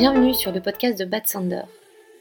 [0.00, 1.60] Bienvenue sur le podcast de Bad Sander.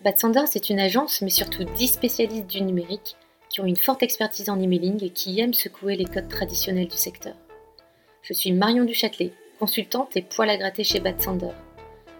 [0.03, 3.15] Bad Sander, c'est une agence, mais surtout 10 spécialistes du numérique
[3.47, 6.97] qui ont une forte expertise en emailing et qui aiment secouer les codes traditionnels du
[6.97, 7.35] secteur.
[8.21, 11.53] Je suis Marion Duchâtelet, consultante et poil à gratter chez Bad Sander.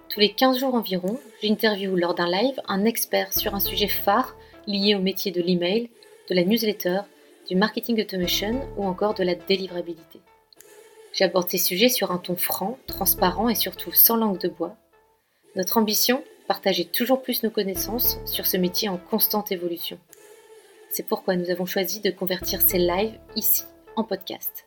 [0.08, 4.38] Tous les 15 jours environ, j'interviewe lors d'un live un expert sur un sujet phare
[4.66, 5.90] lié au métier de l'email,
[6.30, 7.02] de la newsletter,
[7.50, 10.22] du marketing automation ou encore de la délivrabilité.
[11.12, 14.78] J'aborde ces sujets sur un ton franc, transparent et surtout sans langue de bois.
[15.56, 20.00] Notre ambition Partager toujours plus nos connaissances sur ce métier en constante évolution.
[20.90, 24.66] C'est pourquoi nous avons choisi de convertir ces lives ici en podcast.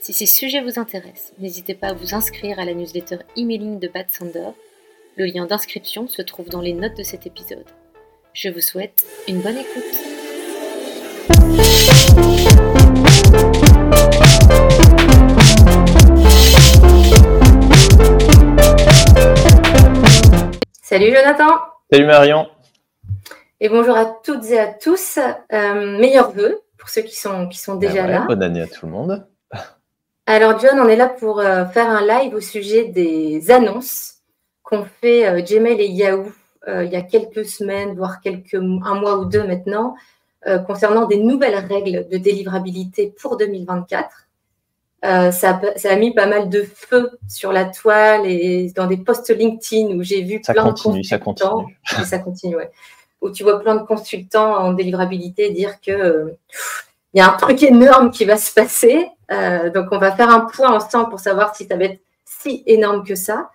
[0.00, 3.88] Si ces sujets vous intéressent, n'hésitez pas à vous inscrire à la newsletter emailing de
[3.88, 4.48] Bad Sander.
[5.16, 7.68] Le lien d'inscription se trouve dans les notes de cet épisode.
[8.32, 10.13] Je vous souhaite une bonne écoute.
[20.86, 21.48] Salut Jonathan.
[21.90, 22.46] Salut Marion.
[23.58, 25.18] Et bonjour à toutes et à tous.
[25.50, 28.24] Euh, meilleurs vœux pour ceux qui sont, qui sont déjà Ah ouais, là.
[28.28, 29.26] Bonne année à tout le monde.
[30.26, 34.16] Alors John, on est là pour euh, faire un live au sujet des annonces
[34.62, 36.30] qu'ont fait euh, Gmail et Yahoo
[36.66, 39.96] il y a quelques semaines, voire quelques un mois ou deux maintenant,
[40.66, 44.23] concernant des nouvelles règles de délivrabilité pour 2024.
[45.04, 48.86] Euh, ça, a, ça a mis pas mal de feu sur la toile et dans
[48.86, 51.60] des posts LinkedIn où j'ai vu Ça plein continue, de ça consultants.
[51.62, 51.76] continue.
[52.00, 52.70] Et ça continue, ouais.
[53.20, 56.38] Où tu vois plein de consultants en délivrabilité dire que euh,
[57.12, 59.06] il y a un truc énorme qui va se passer.
[59.30, 62.62] Euh, donc, on va faire un point ensemble pour savoir si ça va être si
[62.66, 63.50] énorme que ça.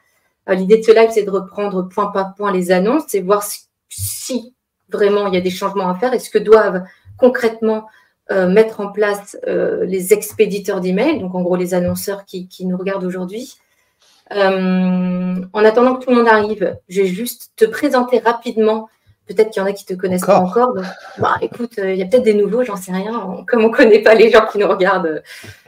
[0.50, 3.44] Euh, L'idée de ce live, c'est de reprendre point par point les annonces et voir
[3.44, 4.54] si, si
[4.90, 6.84] vraiment il y a des changements à faire et ce que doivent
[7.18, 7.88] concrètement
[8.32, 12.66] euh, mettre en place euh, les expéditeurs d'emails, donc en gros les annonceurs qui, qui
[12.66, 13.58] nous regardent aujourd'hui.
[14.32, 18.88] Euh, en attendant que tout le monde arrive, je vais juste te présenter rapidement.
[19.28, 20.74] Peut-être qu'il y en a qui te connaissent pas encore.
[20.74, 20.86] Donc,
[21.20, 23.14] bah, écoute, il y a peut-être des nouveaux, j'en sais rien.
[23.28, 25.22] On- comme on connaît pas les gens qui nous regardent,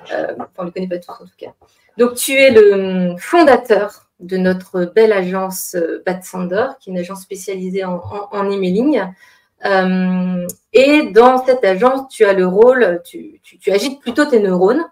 [0.06, 1.52] enfin, on les connaît pas tous en tout cas.
[1.98, 5.76] Donc, tu es le fondateur de notre belle agence
[6.06, 9.02] Bad Sander, qui est une agence spécialisée en, en, en emailing.
[9.66, 14.84] Euh, et dans cette agence, tu as le rôle, tu, agites plutôt tes neurones,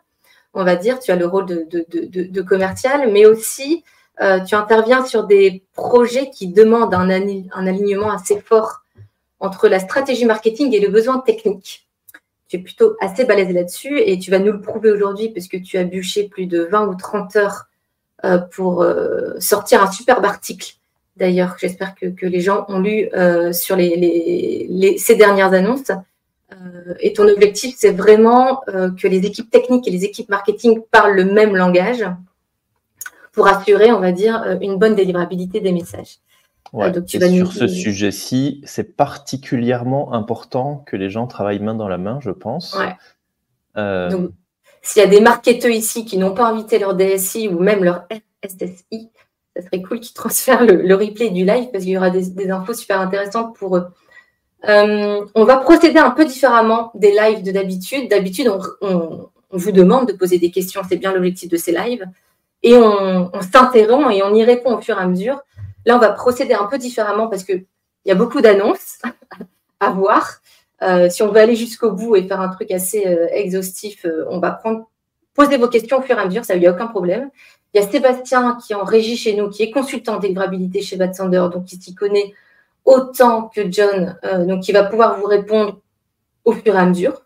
[0.53, 3.83] on va dire, tu as le rôle de, commercial, mais aussi
[4.21, 8.81] euh, tu interviens sur des projets qui demandent un, alignement assez fort
[9.39, 11.87] entre la stratégie marketing et le besoin technique.
[12.49, 15.57] Tu es plutôt assez balèze là-dessus et tu vas nous le prouver aujourd'hui parce que
[15.57, 17.65] tu as bûché plus de 20 ou 30 heures
[18.25, 18.85] euh, pour
[19.39, 20.78] sortir un superbe article.
[21.19, 25.53] D'ailleurs, j'espère que, que les gens ont lu euh, sur les, les, les- ces dernières
[25.53, 25.91] annonces.
[26.51, 30.79] Euh, et ton objectif, c'est vraiment euh, que les équipes techniques et les équipes marketing
[30.91, 32.05] parlent le même langage
[33.33, 36.17] pour assurer, on va dire, une bonne délivrabilité des messages.
[36.73, 36.91] Ouais.
[36.91, 41.59] donc, tu Et vas nous- sur ce sujet-ci, c'est particulièrement important que les gens travaillent
[41.59, 42.75] main dans la main, je pense.
[42.77, 42.95] Ouais.
[44.09, 44.31] Donc,
[44.81, 48.05] s'il y a des marketeurs ici qui n'ont pas invité leur DSI ou même leur
[48.43, 49.09] SSI,
[49.59, 52.73] ça serait cool qu'ils transfèrent le, replay du live parce qu'il y aura des, infos
[52.73, 53.87] super intéressantes pour eux.
[54.67, 58.09] Euh, on va procéder un peu différemment des lives de d'habitude.
[58.09, 62.05] D'habitude, on, on- vous demande de poser des questions, c'est bien l'objectif de ces lives,
[62.61, 65.41] et on, s'interrompt et on y répond au fur et à mesure.
[65.87, 67.65] Là, on va procéder un peu différemment parce qu'il
[68.05, 68.99] y a beaucoup d'annonces
[69.79, 70.41] à voir.
[70.83, 74.39] Euh, si on veut aller jusqu'au bout et faire un truc assez euh, exhaustif, on
[74.39, 74.87] va prendre,
[75.39, 77.29] poser vos questions au fur et à mesure, ça n'y a aucun problème.
[77.73, 80.97] Il y a Sébastien qui est en régie chez nous, qui est consultant délivrabilité chez
[80.97, 82.33] Bad Sander, donc qui s'y connaît
[82.83, 85.79] autant que John, euh, donc qui va pouvoir vous répondre
[86.43, 87.21] au fur et à mesure.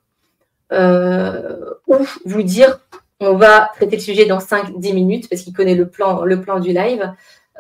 [0.72, 2.80] Euh, ou vous dire,
[3.20, 6.60] on va traiter le sujet dans 5-10 minutes, parce qu'il connaît le plan, le plan
[6.60, 7.12] du live.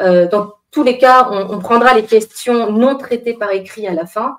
[0.02, 4.06] Euh, dans tous les cas, on, prendra les questions non traitées par écrit à la
[4.06, 4.38] fin.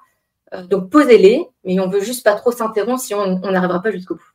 [0.68, 4.33] Donc posez-les, mais on veut juste pas trop s'interrompre si on n'arrivera pas jusqu'au bout.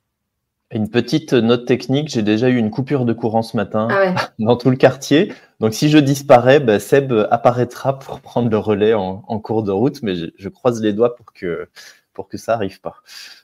[0.72, 4.16] Une petite note technique, j'ai déjà eu une coupure de courant ce matin Ah ouais.
[4.40, 5.34] dans tout le quartier.
[5.60, 9.72] Donc si je disparais, bah, Seb apparaîtra pour prendre le relais en, en cours de
[9.72, 11.68] route, mais je, je croise les doigts pour que,
[12.14, 12.98] pour que ça arrive pas.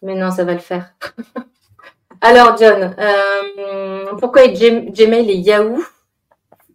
[0.03, 0.93] Mais non, ça va le faire.
[2.21, 5.83] Alors, John, euh, pourquoi Gm- Gmail et Yahoo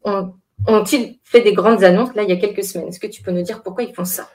[0.04, 0.34] ont-
[0.66, 2.88] ont-ils fait des grandes annonces là il y a quelques semaines?
[2.88, 4.28] Est-ce que tu peux nous dire pourquoi ils font ça?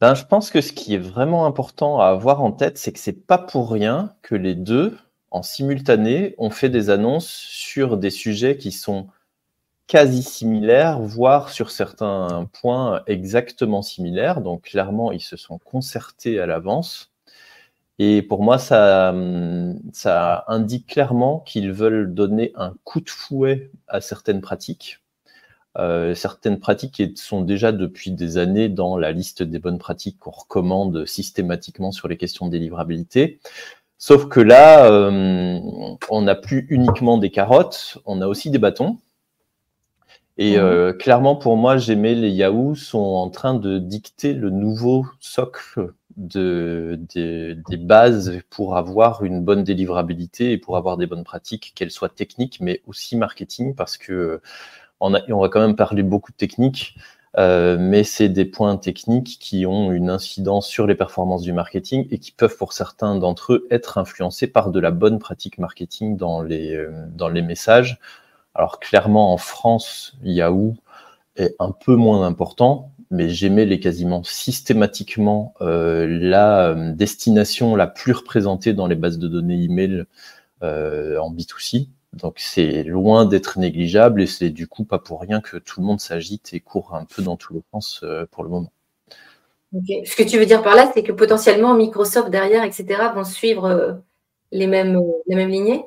[0.00, 2.98] Ben, je pense que ce qui est vraiment important à avoir en tête, c'est que
[2.98, 4.96] c'est pas pour rien que les deux,
[5.36, 9.08] en simultané, ont fait des annonces sur des sujets qui sont
[9.86, 14.40] quasi similaires, voire sur certains points exactement similaires.
[14.40, 17.12] Donc clairement, ils se sont concertés à l'avance.
[17.98, 19.78] Et pour moi, ça, hum,
[20.48, 25.00] indique clairement qu'ils veulent donner un coup de fouet à certaines pratiques
[26.14, 31.04] certaines pratiques sont déjà depuis des années dans la liste des bonnes pratiques qu'on recommande
[31.06, 33.40] systématiquement sur les questions de délivrabilité.
[33.98, 34.90] Sauf que là,
[36.10, 38.98] on n'a plus uniquement des carottes, on a aussi des bâtons.
[40.38, 40.98] Et mmh.
[40.98, 46.98] clairement, pour moi, Gmail et Yahoo sont en train de dicter le nouveau socle de,
[47.14, 52.08] des bases pour avoir une bonne délivrabilité et pour avoir des bonnes pratiques, qu'elles soient
[52.08, 54.40] techniques, mais aussi marketing, parce que
[55.00, 56.96] on, a, on va quand même parler beaucoup de techniques,
[57.38, 62.06] euh, mais c'est des points techniques qui ont une incidence sur les performances du marketing
[62.10, 66.16] et qui peuvent pour certains d'entre eux être influencés par de la bonne pratique marketing
[66.16, 67.98] dans les, euh, dans les messages.
[68.54, 70.74] Alors clairement en France, Yahoo
[71.36, 78.12] est un peu moins important, mais Gmail est quasiment systématiquement euh, la destination la plus
[78.12, 80.04] représentée dans les bases de données email
[80.62, 81.88] en B2C.
[82.16, 85.86] Donc c'est loin d'être négligeable et c'est du coup pas pour rien que tout le
[85.86, 88.72] monde s'agite et court un peu dans tous les sens pour le moment.
[89.72, 94.00] Ce que tu veux dire par là, c'est que potentiellement Microsoft derrière, etc., vont suivre
[94.52, 95.84] les mêmes, les mêmes lignées?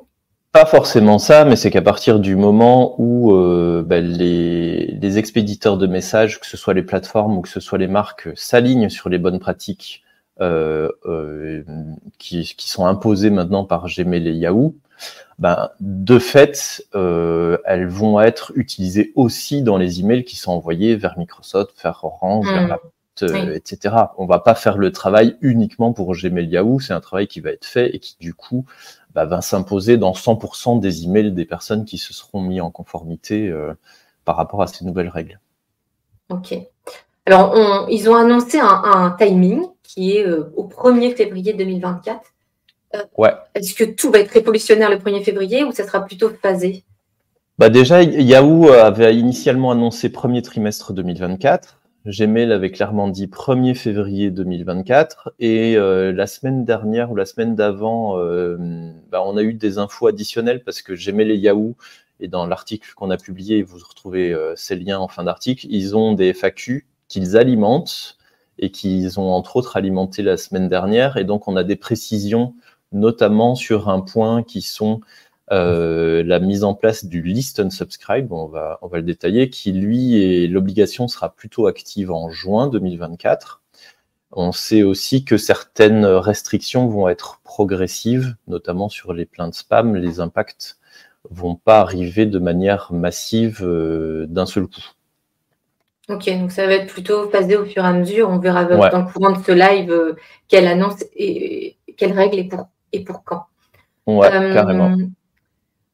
[0.52, 5.78] Pas forcément ça, mais c'est qu'à partir du moment où euh, ben, les, les, expéditeurs
[5.78, 9.08] de messages, que ce soit les plateformes ou que ce soit les marques, s'alignent sur
[9.08, 10.02] les bonnes pratiques
[10.40, 11.62] euh, euh,
[12.18, 14.74] qui, qui, sont imposées maintenant par Gmail et Yahoo,
[15.38, 20.96] ben, de fait, euh, elles vont être utilisées aussi dans les emails qui sont envoyés
[20.96, 22.80] vers Microsoft, vers Orange, vers la
[23.22, 23.94] euh, etc.
[24.18, 27.50] On va pas faire le travail uniquement pour Gmail Yahoo, c'est un travail qui va
[27.50, 28.64] être fait et qui du coup
[29.14, 33.48] bah, va s'imposer dans 100% des emails des personnes qui se seront mis en conformité
[33.48, 33.74] euh,
[34.24, 35.40] par rapport à ces nouvelles règles.
[36.30, 36.54] Ok.
[37.26, 42.20] Alors, ils ont annoncé un, timing qui est euh, au 1er février 2024.
[43.16, 43.32] Ouais.
[43.54, 46.84] Est-ce que tout va être révolutionnaire le 1er février ou ça sera plutôt phasé?
[47.58, 51.80] Bah déjà, Yahoo avait initialement annoncé premier trimestre 2024.
[52.06, 57.54] Gmail avait clairement dit 1er février 2024 et euh, la semaine dernière ou la semaine
[57.54, 58.56] d'avant, euh,
[59.10, 61.76] bah, on a eu des infos additionnelles parce que Gmail et Yahoo,
[62.18, 65.94] et dans l'article qu'on a publié, vous retrouvez euh, ces liens en fin d'article, ils
[65.94, 68.16] ont des FAQ qu'ils alimentent
[68.58, 71.18] et qu'ils ont entre autres alimenté la semaine dernière.
[71.18, 72.54] Et donc on a des précisions
[72.92, 75.00] notamment sur un point qui sont
[75.52, 79.72] euh, la mise en place du list unsubscribe, on va, on va le détailler, qui
[79.72, 83.60] lui et l'obligation sera plutôt active en juin 2024.
[84.32, 89.96] On sait aussi que certaines restrictions vont être progressives, notamment sur les plaintes spam.
[89.96, 90.78] Les impacts
[91.28, 94.82] vont pas arriver de manière massive euh, d'un seul coup.
[96.08, 98.30] Ok, donc ça va être plutôt phasé au fur et à mesure.
[98.30, 100.14] On verra dans le courant de ce live euh,
[100.48, 103.44] quelle annonce et quelle règle et pour, et pour quand.
[104.06, 104.96] Ouais, carrément.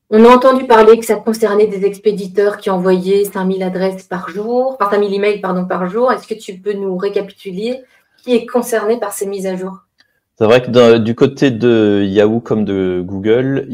[0.09, 4.77] On a entendu parler que ça concernait des expéditeurs qui envoyaient 5000 adresses par jour,
[4.79, 6.13] enfin 5000 emails pardon, par jour.
[6.13, 7.83] Est-ce que tu peux nous récapituler
[8.23, 9.79] qui est concerné par ces mises à jour?
[10.39, 13.67] C'est vrai que du côté de Yahoo comme de Google,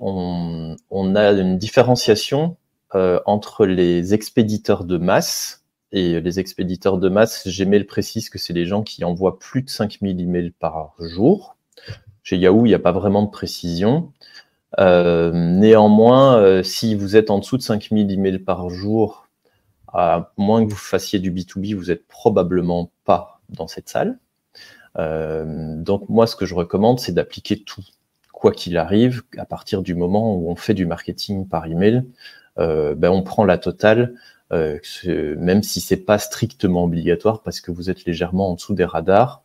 [0.00, 2.56] on, a une différenciation
[2.94, 7.48] euh, entre les expéditeurs de masse et les expéditeurs de masse.
[7.48, 11.56] Gmail précise que c'est les gens qui envoient plus de 5000 emails par jour.
[12.22, 14.12] Chez Yahoo, il n'y a pas vraiment de précision.
[14.78, 19.28] Euh, néanmoins, euh, si vous êtes en dessous de 5000 emails par jour,
[19.92, 24.18] à moins que vous fassiez du B2B, vous n'êtes probablement pas dans cette salle.
[24.98, 27.82] Euh, donc moi, ce que je recommande, c'est d'appliquer tout,
[28.32, 32.04] quoi qu'il arrive, à partir du moment où on fait du marketing par email,
[32.56, 34.14] ben on prend la totale,
[34.50, 39.42] même si c'est pas strictement obligatoire parce que vous êtes légèrement en dessous des radars.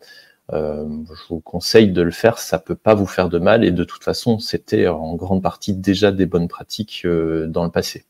[0.53, 3.71] Euh, je vous conseille de le faire, ça peut pas vous faire de mal et
[3.71, 8.05] de toute façon, c'était en grande partie déjà des bonnes pratiques euh, dans le passé.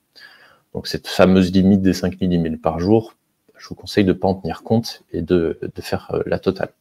[0.74, 3.16] Donc cette fameuse limite des 5000 emails par jour,
[3.58, 6.74] je vous conseille de pas en tenir compte et de, de faire euh, la totale.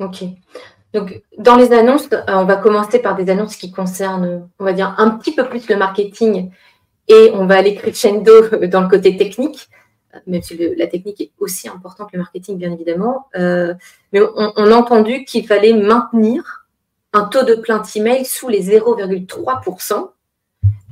[0.00, 0.24] Ok.
[0.92, 4.96] Donc, dans les annonces, on va commencer par des annonces qui concernent, on va dire,
[4.98, 6.50] un petit peu plus le marketing
[7.06, 8.32] et on va aller crescendo
[8.66, 9.68] dans le côté technique
[10.26, 13.28] même si la technique est aussi importante que le marketing, bien évidemment.
[13.36, 13.74] Euh,
[14.12, 16.66] mais on, a entendu qu'il fallait maintenir
[17.12, 20.10] un taux de plainte email sous les 0,3%.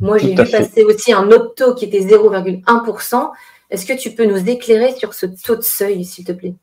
[0.01, 3.31] Moi, j'ai vu passer aussi un autre taux qui était 0,1%.
[3.71, 6.55] Est-ce que tu peux nous éclairer sur ce taux de seuil, s'il te plaît?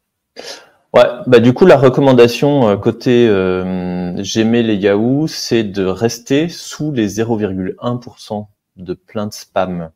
[0.95, 6.47] Ouais, bah du coup la recommandation euh, côté euh, Gmail et Yahoo, c'est de rester
[6.47, 8.47] sous les 0,1%
[8.77, 9.91] de plaintes spam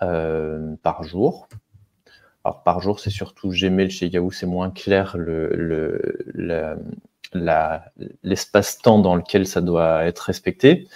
[0.00, 1.48] euh, par jour.
[2.44, 6.24] Alors par jour, c'est surtout Gmail chez Yahoo, c'est moins clair le,
[8.22, 10.88] l'espace-temps dans lequel ça doit être respecté,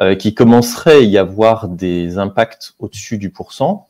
[0.00, 3.86] euh, qui commencerait à y avoir des impacts au-dessus du pourcent.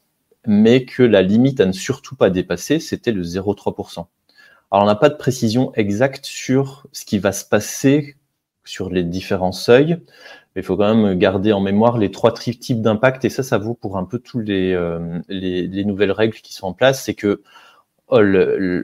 [0.47, 4.07] mais que la limite à ne surtout pas dépasser, c'était le 0,3%.
[4.71, 8.17] Alors, on n'a pas de précision exacte sur ce qui va se passer
[8.65, 9.99] sur les différents seuils.
[10.59, 13.75] Il faut quand même garder en mémoire les trois types d'impact, et ça, ça vaut
[13.75, 17.05] pour un peu tous les, euh, les, nouvelles règles qui sont en place.
[17.05, 17.43] C'est que
[18.09, 18.21] oh,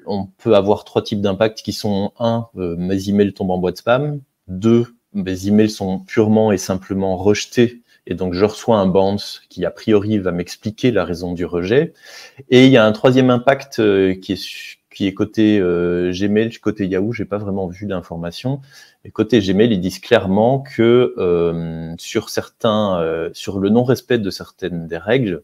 [0.07, 3.79] on peut avoir trois types d'impact qui sont un, euh, mes emails tombent en boîte
[3.79, 4.21] spam.
[4.49, 9.65] Deux, mes emails sont purement et simplement rejetés et donc je reçois un bounce qui
[9.65, 11.95] a priori va m'expliquer la raison du rejet.
[12.51, 16.51] Et il y a un troisième impact euh, qui est qui est côté euh, Gmail,
[16.59, 18.61] côté Yahoo, j'ai pas vraiment vu d'informations.
[19.05, 24.31] Et côté Gmail, ils disent clairement que euh, sur certains, euh, sur le non-respect de
[24.31, 25.43] certaines des règles,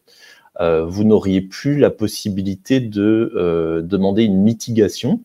[0.59, 5.23] vous n'auriez plus la possibilité de demander une mitigation.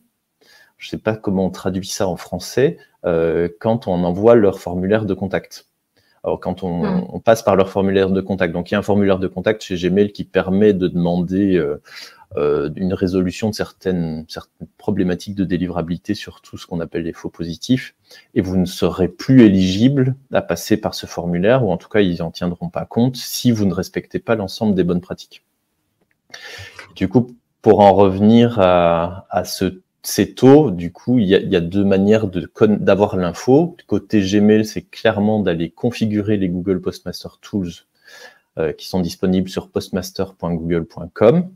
[0.77, 5.13] Je sais pas comment on traduit ça en français quand on envoie leur formulaire de
[5.13, 5.67] contact.
[6.23, 7.05] Alors, quand on, hmm.
[7.09, 9.61] on, passe par leur formulaire de contact, donc il y a un formulaire de contact
[9.61, 11.63] chez Gmail qui permet de demander
[12.35, 14.25] une résolution de certaines,
[14.77, 17.95] problématiques de délivrabilité sur tout ce qu'on appelle les faux positifs,
[18.35, 22.01] et vous ne serez plus éligible à passer par ce formulaire, ou en tout cas
[22.01, 25.43] ils n'en tiendront pas compte si vous ne respectez pas l'ensemble des bonnes pratiques.
[26.95, 31.83] Du coup, pour en revenir à, ce, ces taux, du coup, il y a, deux
[31.83, 33.75] manières d'avoir l'info.
[33.87, 37.71] Côté Gmail, c'est clairement d'aller configurer les Google Postmaster Tools
[38.57, 41.49] euh, qui sont disponibles sur postmaster.google.com.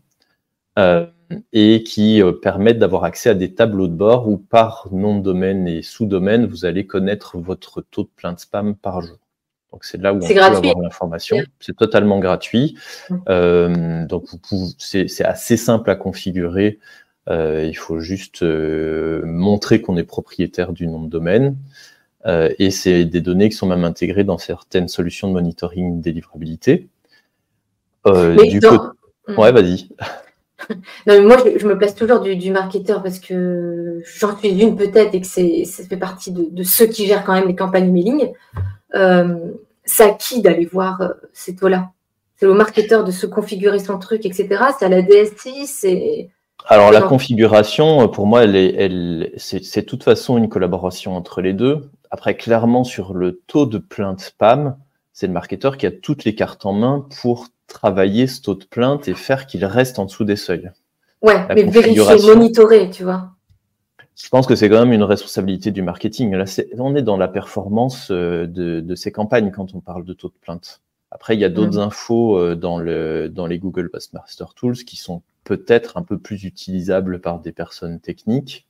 [0.80, 1.06] Euh,
[1.54, 5.24] et qui euh, permettent d'avoir accès à des tableaux de bord où par nom de
[5.24, 9.18] domaine et sous-domaine, vous allez connaître votre taux de plainte spam par jour.
[9.72, 11.38] Donc c'est là où on peut avoir l'information.
[11.60, 12.78] C'est totalement gratuit.
[13.30, 14.26] Euh, donc
[14.78, 16.80] c'est assez simple à configurer.
[17.30, 21.58] Euh, il faut juste euh, montrer qu'on est propriétaire du nom de domaine.
[22.26, 26.88] Et c'est des données qui sont même intégrées dans certaines solutions de monitoring délivrabilité.
[28.06, 29.38] du mmh.
[29.38, 29.90] Ouais, vas-y.
[31.08, 35.22] non, moi, je, me place toujours du, marketeur parce que j'en suis une peut-être et
[35.22, 38.32] que c'est, ça fait partie de, ceux qui gèrent quand même les campagnes mailing.
[38.96, 39.52] Euh,
[39.84, 41.90] c'est à qui d'aller voir euh, ces taux-là?
[42.38, 44.48] C'est au marketeur de se configurer son truc, etc.
[44.78, 46.30] C'est à la DSI, c'est.
[46.68, 51.16] Alors la configuration, pour moi, elle est, elle, c'est, c'est de toute façon une collaboration
[51.16, 51.90] entre les deux.
[52.12, 54.76] Après, clairement, sur le taux de plainte spam,
[55.14, 58.66] c'est le marketeur qui a toutes les cartes en main pour travailler ce taux de
[58.66, 60.72] plainte et faire qu'il reste en dessous des seuils.
[61.22, 63.32] Ouais, mais vérifier, monitorer, tu vois.
[64.16, 66.34] Je pense que c'est quand même une responsabilité du marketing.
[66.34, 66.46] Là,
[66.78, 70.40] on est dans la performance euh, de, ces campagnes quand on parle de taux de
[70.42, 70.82] plainte.
[71.12, 71.88] Après, il y a d'autres mm.
[71.88, 76.44] infos euh, dans, le, dans les Google Postmaster Tools qui sont peut-être un peu plus
[76.44, 78.68] utilisables par des personnes techniques.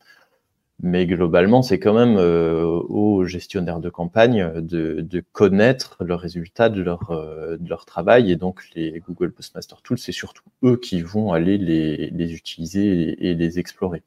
[0.84, 6.70] Mais globalement, c'est quand même euh, aux gestionnaires de campagne de, de, connaître le résultat
[6.70, 8.32] de leur, euh, de leur travail.
[8.32, 13.16] Et donc, les Google Postmaster Tools, c'est surtout eux qui vont aller les, les utiliser
[13.20, 14.02] et, les explorer.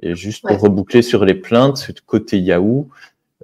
[0.00, 2.88] Et juste pour reboucler sur les plaintes, côté Yahoo,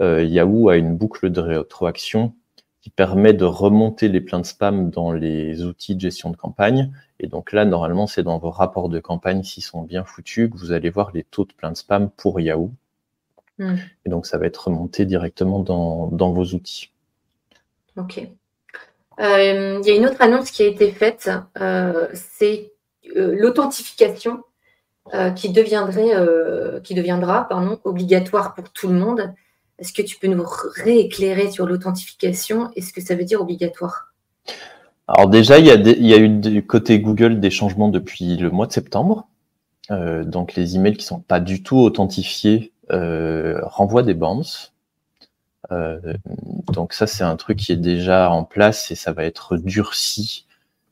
[0.01, 2.33] euh, Yahoo a une boucle de rétroaction
[2.81, 6.91] qui permet de remonter les plaintes spam dans les outils de gestion de campagne.
[7.19, 10.57] Et donc là, normalement, c'est dans vos rapports de campagne, s'ils sont bien foutus, que
[10.57, 12.73] vous allez voir les taux de plaintes spam pour Yahoo.
[13.59, 13.77] Hmm.
[14.07, 16.91] Et donc, ça va être remonté directement dans, vos outils.
[17.97, 18.27] OK.
[19.21, 22.73] Euh, il y a une autre annonce qui a été faite, euh, c'est
[23.17, 24.43] euh, l'authentification
[25.35, 26.13] qui, deviendrait,
[26.85, 29.35] qui deviendra pardon, obligatoire pour tout le monde.
[29.81, 30.45] Est-ce que tu peux nous
[30.77, 34.13] rééclairer sur l'authentification et ce que ça veut dire obligatoire?
[35.09, 38.37] Alors déjà, il y, a il y, a eu du côté Google des changements depuis
[38.37, 39.27] le mois de septembre.
[39.91, 44.73] Euh, donc les emails qui sont pas du tout authentifiés euh, renvoient des bounces.
[45.73, 46.15] Euh,
[46.73, 50.47] donc ça, c'est un truc qui est déjà en place et ça va être durci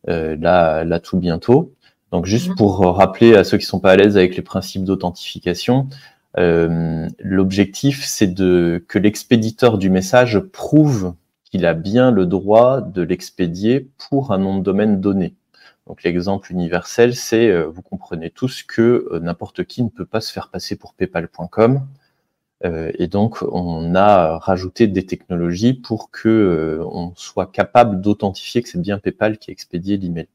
[0.06, 1.74] là, là tout bientôt.
[2.10, 2.56] Donc juste mhm.
[2.56, 5.88] pour rappeler à ceux qui sont pas à l'aise avec les principes d'authentification,
[6.36, 13.02] euh, l'objectif, c'est de que l'expéditeur du message prouve qu'il a bien le droit de
[13.02, 15.34] l'expédier pour un nom de domaine donné.
[15.86, 20.20] Donc l'exemple universel, c'est, euh, vous comprenez tous que euh, n'importe qui ne peut pas
[20.20, 21.86] se faire passer pour paypal.com.
[22.64, 28.80] et donc on a rajouté des technologies pour que on soit capable d'authentifier que c'est
[28.80, 30.28] bien PayPal qui a expédié l'email.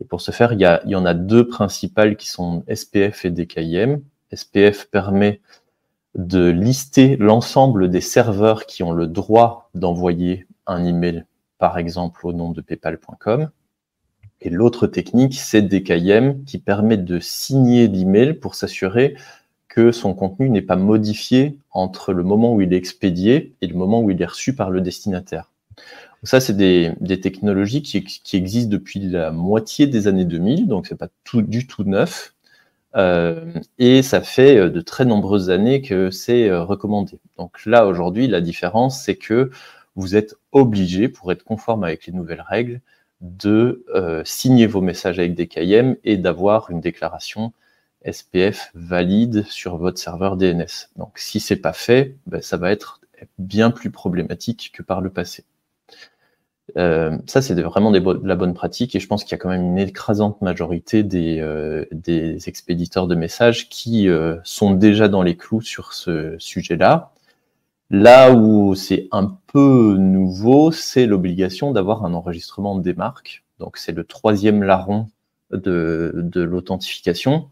[0.00, 3.24] Et pour ce faire, il y, il y en a deux principales qui sont SPF
[3.24, 4.00] et DKIM.
[4.34, 5.40] SPF permet
[6.14, 11.24] de lister l'ensemble des serveurs qui ont le droit d'envoyer un email,
[11.58, 13.50] par exemple au nom de paypal.com.
[14.40, 19.16] Et l'autre technique, c'est DKIM qui permet de signer l'email pour s'assurer
[19.68, 23.74] que son contenu n'est pas modifié entre le moment où il est expédié et le
[23.74, 25.50] moment où il est reçu par le destinataire.
[26.22, 31.08] Ça, c'est des, technologies qui, existent depuis la moitié des années 2000, donc c'est pas
[31.24, 32.34] tout, du tout neuf.
[32.96, 37.18] Euh, et ça fait euh, de très nombreuses années que c'est euh, recommandé.
[37.38, 39.50] Donc là, aujourd'hui, la différence, c'est que
[39.96, 42.80] vous êtes obligé, pour être conforme avec les nouvelles règles,
[43.20, 43.84] de
[44.24, 47.52] signer vos messages avec des KIM et d'avoir une déclaration
[48.10, 50.90] SPF valide sur votre serveur DNS.
[50.96, 53.00] Donc si c'est pas fait, ben, ça va être
[53.38, 55.44] bien plus problématique que par le passé.
[56.78, 59.50] Euh, ça, c'est vraiment de la bonne pratique et je pense qu'il y a quand
[59.50, 65.22] même une écrasante majorité des, euh, des expéditeurs de messages qui euh, sont déjà dans
[65.22, 67.12] les clous sur ce sujet-là.
[67.90, 73.44] Là où c'est un peu nouveau, c'est l'obligation d'avoir un enregistrement des marques.
[73.58, 75.08] Donc, c'est le troisième larron
[75.52, 77.50] de, de l'authentification.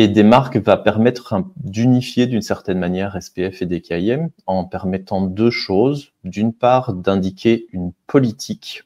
[0.00, 5.50] Et des marques va permettre d'unifier d'une certaine manière SPF et DKIM en permettant deux
[5.50, 6.14] choses.
[6.24, 8.84] D'une part, d'indiquer une politique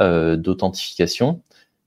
[0.00, 1.40] euh, d'authentification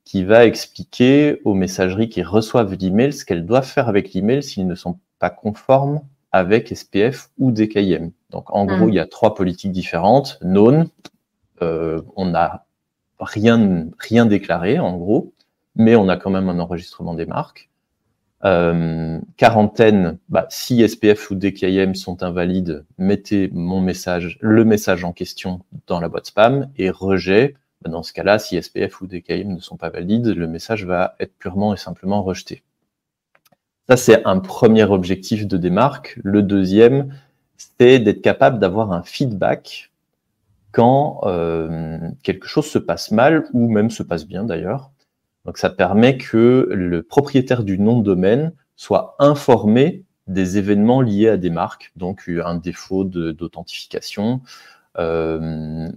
[0.05, 4.65] qui va expliquer aux messageries qui reçoivent l'email ce qu'elles doivent faire avec l'email s'ils
[4.65, 5.99] ne sont pas conformes
[6.31, 8.11] avec SPF ou DKIM.
[8.29, 10.39] Donc en gros, il y a trois politiques différentes.
[10.41, 10.87] Known,
[11.61, 12.65] euh, on n'a
[13.19, 15.33] rien, rien déclaré en gros,
[15.75, 17.69] mais on a quand même un enregistrement des marques.
[18.45, 25.13] Euh, quarantaine, bah, si SPF ou DKIM sont invalides, mettez mon message, le message en
[25.13, 27.55] question dans la boîte spam et rejet.
[27.81, 31.15] Bah, dans ce cas-là, si SPF ou DKIM ne sont pas valides, le message va
[31.19, 32.63] être purement et simplement rejeté.
[33.87, 36.19] Ça, c'est un premier objectif de démarque.
[36.23, 37.13] Le deuxième,
[37.57, 39.91] c'est d'être capable d'avoir un feedback
[40.71, 44.92] quand euh, quelque chose se passe mal ou même se passe bien d'ailleurs.
[45.45, 51.29] Donc ça permet que le propriétaire du nom de domaine soit informé des événements liés
[51.29, 54.41] à des marques, donc un défaut d'authentification,
[54.97, 55.89] euh,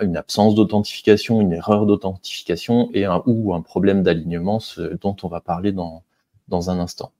[0.00, 4.60] une absence d'authentification, une erreur d'authentification et un, ou un problème d'alignement,
[5.00, 6.04] dont on va parler dans,
[6.48, 7.10] dans un instant.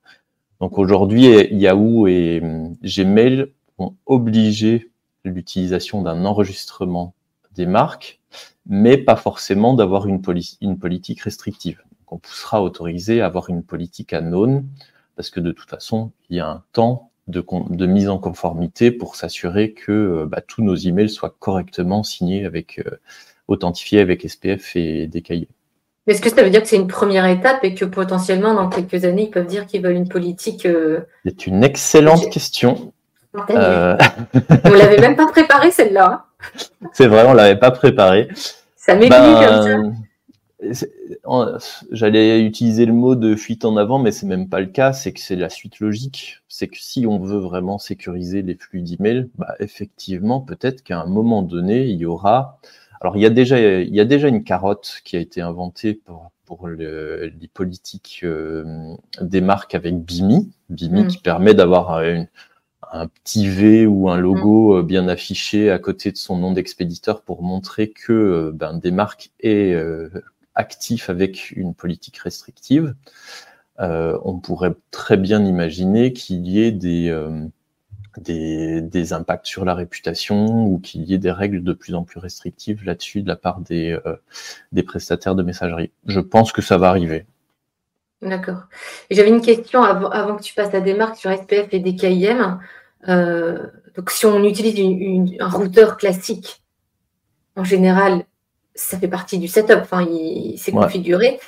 [0.61, 2.41] Donc aujourd'hui, Yahoo et
[2.83, 4.91] Gmail ont obligé
[5.25, 7.13] l'utilisation d'un enregistrement
[7.55, 8.21] des marques
[8.65, 10.21] mais pas forcément d'avoir une,
[10.61, 11.81] une, politique restrictive.
[11.99, 14.63] Donc on poussera à autoriser à avoir une politique à non,
[15.15, 18.91] parce que de toute façon, il y a un temps de, de mise en conformité
[18.91, 22.97] pour s'assurer que euh, bah, tous nos emails soient correctement signés avec, euh,
[23.47, 25.47] authentifiés avec SPF et DKI.
[26.05, 29.05] Est-ce que ça veut dire que c'est une première étape et que potentiellement, dans quelques
[29.05, 32.91] années, ils peuvent dire qu'ils veulent une politique euh, C'est une excellente question.
[33.49, 33.97] Euh...
[34.65, 36.25] on l'avait même pas préparée celle-là.
[36.93, 38.27] C'est vrai, on l'avait pas préparé.
[38.75, 39.93] Ça m'est ben, comme
[40.73, 40.87] ça.
[41.91, 44.93] J'allais utiliser le mot de fuite en avant, mais c'est même pas le cas.
[44.93, 46.39] C'est que c'est la suite logique.
[46.47, 51.05] C'est que si on veut vraiment sécuriser les flux d'emails, bah, effectivement, peut-être qu'à un
[51.05, 52.59] moment donné, il y aura.
[53.01, 55.93] Alors, il y a déjà, il y a déjà une carotte qui a été inventée
[55.93, 60.51] pour, pour les politiques euh, des marques avec Bimi.
[60.69, 61.07] Bimi mm.
[61.07, 62.27] qui permet d'avoir une,
[62.93, 64.77] un petit V ou un logo mm.
[64.77, 68.91] euh, bien affiché à côté de son nom d'expéditeur pour montrer que euh, ben, des
[68.91, 70.09] marques est euh,
[70.55, 72.93] actif avec une politique restrictive.
[73.79, 77.11] on pourrait très bien imaginer qu'il y ait des,
[78.19, 82.19] des, impacts sur la réputation ou qu'il y ait des règles de plus en plus
[82.19, 83.97] restrictives là-dessus de la part des,
[84.71, 85.89] des prestataires de messagerie.
[86.05, 87.25] Je pense que ça va arriver.
[88.21, 88.67] D'accord.
[89.09, 91.95] J'avais une question avant, avant, que tu passes à des marques sur SPF et des
[91.95, 92.59] KIM.
[93.09, 96.61] Euh, donc, si on utilise un routeur classique,
[97.55, 98.25] en général,
[98.75, 99.79] ça fait partie du setup.
[99.81, 101.39] Enfin, il s'est configuré.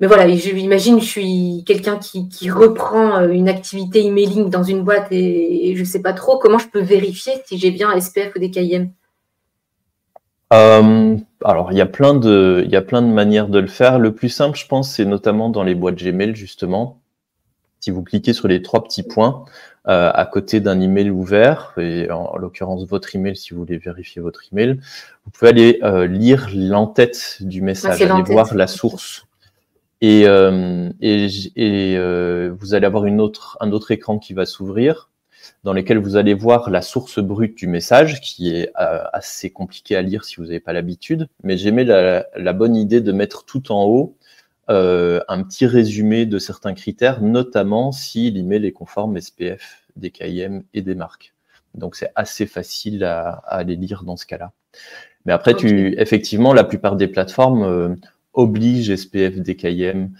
[0.00, 5.08] Mais voilà, j'imagine, je suis quelqu'un qui, reprend euh, une activité emailing dans une boîte
[5.10, 8.38] et, je ne sais pas trop comment je peux vérifier si j'ai bien SPF ou
[8.38, 8.90] des KIM.
[10.52, 13.66] Euh, alors, il y, a plein de, il y a plein de manières de le
[13.68, 13.98] faire.
[13.98, 17.00] Le plus simple, je pense, c'est notamment dans les boîtes Gmail, justement.
[17.86, 19.44] Si vous cliquez sur les trois petits points,
[19.86, 24.20] euh, à côté d'un email ouvert, et en, l'occurrence votre email si vous voulez vérifier
[24.20, 24.80] votre email,
[25.24, 29.26] vous pouvez aller euh, lire l'entête du message, aller voir la source.
[30.00, 31.96] Et, euh, et, et
[32.48, 35.08] vous allez avoir une autre, un autre écran qui va s'ouvrir
[35.62, 40.02] dans lequel vous allez voir la source brute du message, qui est assez compliqué à
[40.02, 41.28] lire si vous n'avez pas l'habitude.
[41.44, 44.16] Mais j'aimais la, la, bonne idée de mettre tout en haut
[44.68, 50.62] euh, un petit résumé de certains critères, notamment si l'email est conforme SPF, des KIM
[50.74, 51.34] et des marques.
[51.74, 54.52] Donc c'est assez facile à, à, les lire dans ce cas-là.
[55.24, 57.94] Mais après, tu, effectivement, la plupart des plateformes euh,
[58.32, 60.10] obligent SPF, DKIM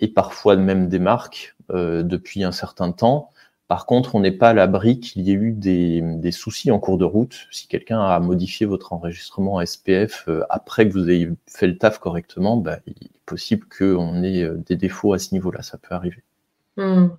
[0.00, 3.30] et parfois même des marques euh, depuis un certain temps
[3.70, 6.98] Par contre, on n'est pas à l'abri qu'il y ait eu des, soucis en cours
[6.98, 7.46] de route.
[7.52, 12.00] Si quelqu'un a modifié votre enregistrement SPF euh, après que vous ayez fait le taf
[12.00, 15.62] correctement, bah, il est possible qu'on ait euh, des défauts à ce niveau-là.
[15.62, 16.24] Ça peut arriver.
[16.78, 17.10] Hmm.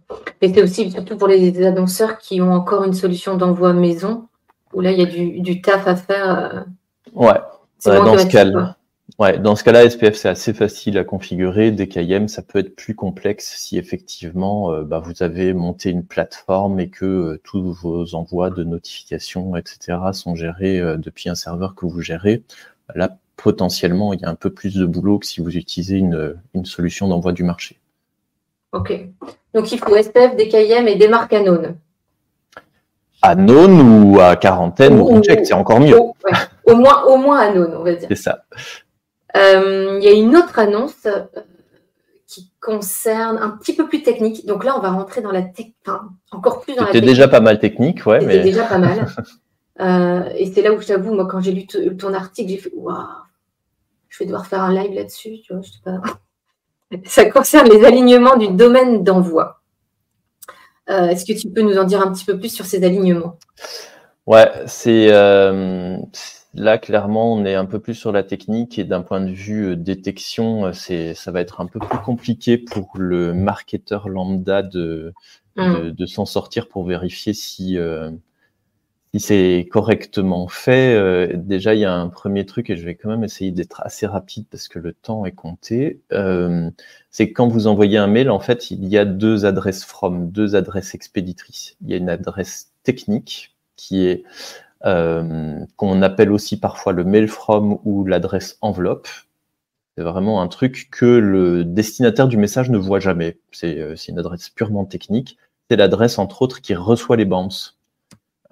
[0.42, 4.28] Et c'est aussi surtout pour les annonceurs qui ont encore une solution d'envoi maison,
[4.74, 6.66] où là, il y a du, taf à faire.
[7.14, 7.40] Ouais,
[7.86, 8.76] dans ce cas
[9.20, 11.72] Ouais, dans ce cas-là, SPF, c'est assez facile à configurer.
[11.72, 16.80] DKIM, ça peut être plus complexe si effectivement euh, bah, vous avez monté une plateforme
[16.80, 21.76] et que euh, tous vos envois de notifications, etc., sont gérés euh, depuis un serveur
[21.76, 22.44] que vous gérez.
[22.96, 26.38] Là, potentiellement, il y a un peu plus de boulot que si vous utilisez une,
[26.64, 27.80] solution d'envoi du marché.
[28.72, 28.94] Ok.
[29.54, 31.76] Donc, il faut SPF, DKIM et des marques Anon.
[33.22, 35.98] Anon ou à quarantaine ou, ou c'est encore mieux.
[36.66, 38.08] Au, moins, au moins on va dire.
[38.10, 38.46] C'est ça.
[39.36, 41.24] Euh, il y a une autre annonce euh,
[42.28, 44.46] qui concerne un petit peu plus technique.
[44.46, 47.10] Donc là, on va rentrer dans la technique, enfin, encore plus dans la technique.
[47.10, 48.22] déjà pas mal technique, ouais.
[48.22, 49.08] C'était déjà pas mal.
[49.80, 52.72] Euh, et c'est là où je t'avoue, moi, quand j'ai lu ton article, j'ai fait
[52.76, 52.98] waouh,
[54.10, 55.42] je vais devoir faire un live là-dessus.
[55.44, 56.02] Tu vois, je sais pas.
[57.06, 59.62] Ça concerne les alignements du domaine d'envoi.
[60.88, 63.40] Est-ce que tu peux nous en dire un petit peu plus sur ces alignements?
[64.28, 65.10] Ouais, c'est
[66.54, 69.70] Là, clairement, on est un peu plus sur la technique et d'un point de vue
[69.70, 74.62] euh, détection, euh, c'est, ça va être un peu plus compliqué pour le marketeur lambda
[74.62, 75.14] de,
[75.56, 76.08] de, mm.
[76.08, 78.12] s'en sortir pour vérifier si, euh,
[79.14, 81.38] si c'est correctement fait.
[81.38, 84.06] déjà, il y a un premier truc et je vais quand même essayer d'être assez
[84.06, 86.02] rapide parce que le temps est compté.
[87.12, 90.32] c'est que quand vous envoyez un mail, en fait, il y a deux adresses from,
[90.32, 91.78] deux adresses expéditrices.
[91.82, 94.28] Il y a une adresse technique qui est euh,
[94.84, 99.08] qu'on appelle aussi parfois le mail from ou l'adresse enveloppe.
[99.98, 103.38] C'est vraiment un truc que le destinataire du message ne voit jamais.
[103.52, 105.38] C'est euh, une adresse purement technique.
[105.70, 107.78] C'est l'adresse, entre autres, qui reçoit les bounces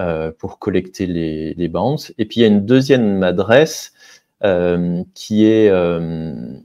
[0.01, 2.13] euh, pour collecter les, les bounces.
[2.17, 3.93] Et puis, il y a une deuxième adresse
[4.43, 6.59] euh, qui est, euh,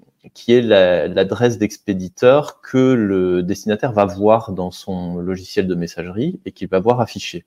[0.49, 6.69] est l'adresse d'expéditeur que le destinataire va voir dans son logiciel de messagerie et qu'il
[6.69, 7.45] va voir affiché.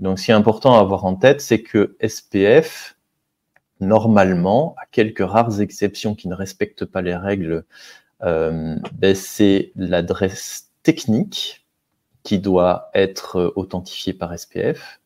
[0.00, 2.96] Donc, ce qui est important à avoir en tête, c'est que SPF,
[3.80, 7.64] normalement, à quelques rares exceptions qui ne respectent pas les règles,
[8.22, 11.66] euh, ben, c'est l'adresse technique
[12.22, 15.00] qui doit être authentifiée par SPF,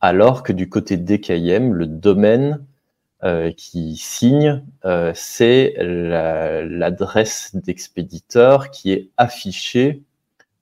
[0.00, 2.64] alors que du côté DKIM, le domaine
[3.24, 10.02] euh, qui signe, euh, c'est l'adresse d'expéditeur qui est affichée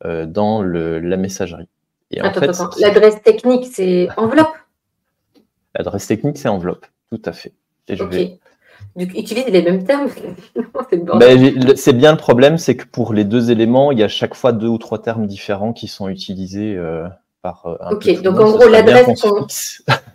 [0.04, 1.68] dans la messagerie.
[2.20, 4.54] L'adresse technique, c'est enveloppe?
[5.74, 7.52] L'adresse technique, c'est enveloppe, tout à fait.
[7.88, 8.04] Et je
[8.96, 10.08] utilise les mêmes termes.
[11.18, 14.34] Ben, c'est bien le problème, c'est que pour les deux éléments, il y a chaque
[14.34, 17.08] fois deux ou trois termes différents qui sont utilisés euh,
[17.40, 19.24] par euh, un Ok, donc en gros, l'adresse.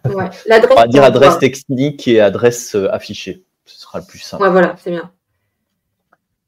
[0.06, 0.30] Ouais,
[0.72, 3.44] on va dire adresse technique et adresse euh, affichée.
[3.66, 4.42] Ce sera le plus simple.
[4.44, 5.12] Ouais, voilà, c'est bien.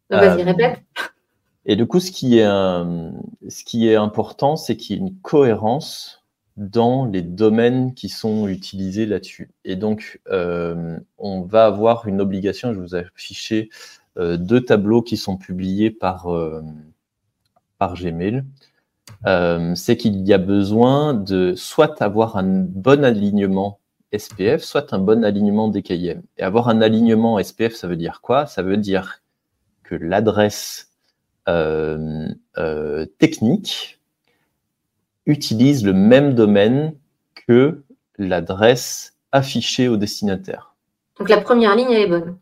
[0.09, 0.79] Vas-y, répète.
[1.69, 5.15] Et du coup, ce qui est, ce qui est important, c'est qu'il y ait une
[5.21, 6.25] cohérence
[6.57, 9.51] dans les domaines qui sont utilisés là-dessus.
[9.65, 13.69] Et donc, euh, on va avoir une obligation, je vous ai affiché
[14.17, 16.63] euh, deux tableaux qui sont publiés par, euh,
[17.77, 18.43] par Gmail.
[19.75, 23.79] c'est qu'il y a besoin de soit avoir un bon alignement
[24.17, 26.23] SPF, soit un bon alignement DKIM.
[26.37, 28.47] Et avoir un alignement SPF, ça veut dire quoi?
[28.47, 29.21] Ça veut dire
[29.83, 30.88] que l'adresse euh, euh,
[33.17, 33.99] technique
[35.25, 36.93] utilise le même domaine
[37.47, 37.83] que
[38.17, 40.75] l'adresse affichée au destinataire.
[41.17, 42.37] Donc la première ligne, elle est bonne.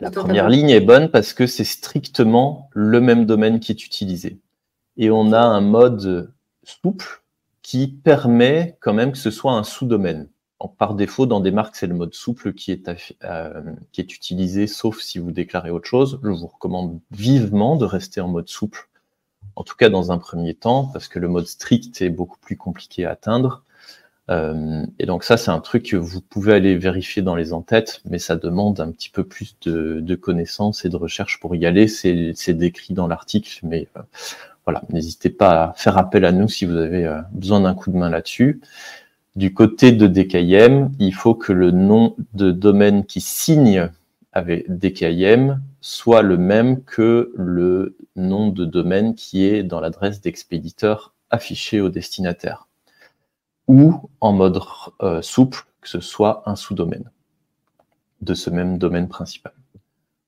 [0.00, 4.38] La première ligne est bonne parce que c'est strictement le même domaine qui est utilisé.
[4.96, 7.22] Et on a un mode souple
[7.62, 10.28] qui permet quand même que ce soit un sous-domaine
[10.66, 12.90] par défaut, dans des marques, c'est le mode souple qui est,
[13.22, 16.18] euh, qui est utilisé, sauf si vous déclarez autre chose.
[16.22, 18.88] Je vous recommande vivement de rester en mode souple,
[19.54, 22.56] en tout cas dans un premier temps, parce que le mode strict est beaucoup plus
[22.56, 23.62] compliqué à atteindre.
[24.30, 28.02] Euh, et donc ça, c'est un truc que vous pouvez aller vérifier dans les entêtes,
[28.04, 31.86] mais ça demande un petit peu plus de, connaissances et de recherche pour y aller.
[31.86, 34.00] C'est décrit dans l'article, mais euh,
[34.66, 37.96] voilà, n'hésitez pas à faire appel à nous si vous avez besoin d'un coup de
[37.96, 38.60] main là-dessus.
[39.36, 43.90] Du côté de DKIM, il faut que le nom de domaine qui signe
[44.32, 51.14] avec DKIM soit le même que le nom de domaine qui est dans l'adresse d'expéditeur
[51.30, 52.68] affichée au destinataire.
[53.68, 54.60] Ou en mode
[55.02, 57.10] euh, souple, que ce soit un sous-domaine
[58.20, 59.52] de ce même domaine principal.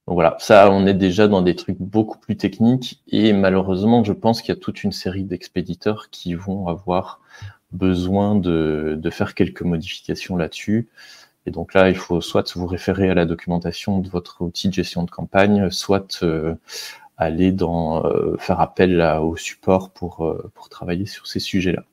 [0.07, 4.43] voilà, ça, on est déjà dans des trucs beaucoup plus techniques et malheureusement, je pense
[4.43, 7.21] qu'il y a toute une série d'expéditeurs qui vont avoir
[7.73, 10.89] besoin de, faire quelques modifications là-dessus.
[11.47, 14.75] Et donc là, il faut soit vous référer à la documentation de votre outil de
[14.75, 16.55] gestion de campagne, soit euh,
[17.17, 21.85] aller dans euh, faire appel au support pour, euh, pour travailler sur ces sujets-là.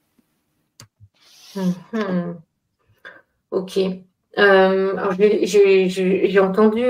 [1.55, 2.35] Mhm.
[3.51, 3.79] Ok.
[4.35, 6.83] alors j'ai entendu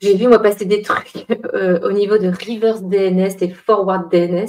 [0.00, 1.26] j'ai vu, moi, passer des trucs
[1.84, 4.48] au niveau de reverse DNS et forward DNS.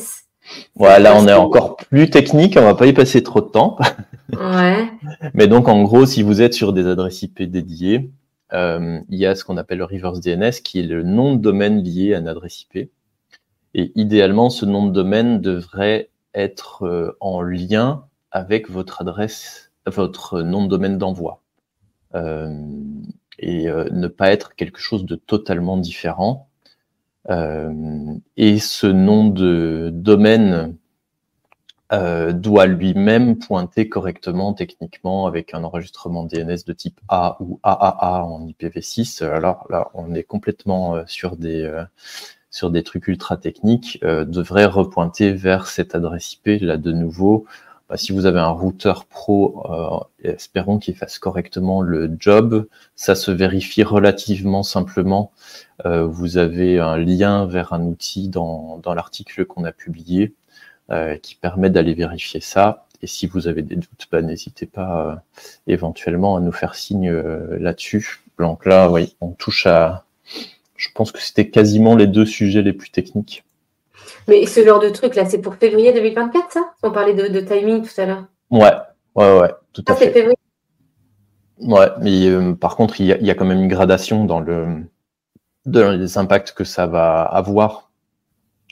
[0.76, 3.78] Voilà, on est encore plus technique, on va pas y passer trop de temps.
[4.34, 4.90] Ouais.
[5.34, 8.12] Mais donc, en gros, si vous êtes sur des adresses IP dédiées,
[8.54, 11.42] euh, il y a ce qu'on appelle le reverse DNS, qui est le nom de
[11.42, 12.90] domaine lié à une adresse IP.
[13.74, 20.42] Et idéalement, ce nom de domaine devrait être euh, en lien avec votre adresse, votre
[20.42, 21.40] nom de domaine d'envoi
[23.40, 26.50] et euh, ne pas être quelque chose de totalement différent.
[27.30, 30.76] Euh, et ce nom de domaine
[31.92, 38.24] euh, doit lui-même pointer correctement techniquement avec un enregistrement DNS de type A ou AAA
[38.24, 39.24] en IPv6.
[39.24, 41.70] Alors là, on est complètement sur des
[42.50, 47.46] sur des trucs ultra techniques, devrait repointer vers cette adresse IP là de nouveau
[47.96, 49.64] si vous avez un routeur pro,
[50.24, 52.68] euh, espérons qu'il fasse correctement le job.
[52.96, 55.32] Ça se vérifie relativement simplement.
[55.86, 60.34] Euh, vous avez un lien vers un outil dans, dans l'article qu'on a publié
[60.92, 62.86] euh, qui permet d'aller vérifier ça.
[63.02, 65.24] Et si vous avez des doutes, bah, n'hésitez pas
[65.68, 68.22] éventuellement à nous faire signe là-dessus.
[68.40, 70.06] Donc là, oui, on touche à...
[70.78, 73.44] Je pense que c'était quasiment les deux sujets les plus techniques.
[74.28, 76.62] Mais ce genre de truc là, c'est pour février 2024, ça?
[76.82, 78.26] On parlait de, timing tout à l'heure.
[78.50, 78.72] Ouais,
[79.16, 80.12] ouais, ouais, tout à fait.
[80.12, 80.36] Février?
[81.60, 84.84] Ouais, mais euh, par contre, il y, a, quand même une gradation dans le
[85.66, 87.92] dans les impacts que ça va avoir.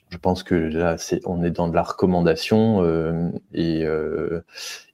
[0.10, 4.41] Je pense que là, c'est, on est dans de la recommandation euh, et euh,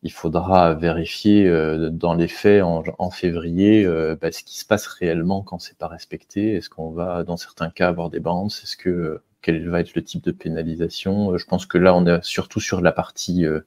[0.03, 1.49] il faudra vérifier
[1.91, 3.83] dans les faits en, en février
[4.21, 6.53] bah, ce qui se passe réellement quand c'est pas respecté.
[6.55, 10.03] Est-ce qu'on va, dans certains cas, avoir des bandes Est-ce que quel va être le
[10.03, 11.31] type de pénalisation.
[11.31, 13.61] Euh, je pense que là, on est surtout sur la partie euh,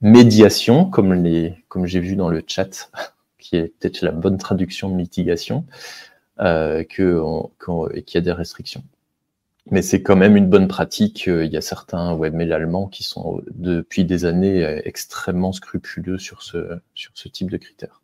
[0.00, 2.90] médiation, comme, les, comme j'ai vu dans le chat,
[3.38, 5.66] qui est peut-être la bonne traduction de mitigation,
[6.40, 7.20] euh, que,
[8.00, 8.82] qu'il y a des restrictions.
[9.70, 11.26] Mais c'est quand même une bonne pratique.
[11.26, 16.78] Il y a certains webmails allemands qui sont depuis des années extrêmement scrupuleux sur ce,
[16.94, 18.00] sur ce type de critères.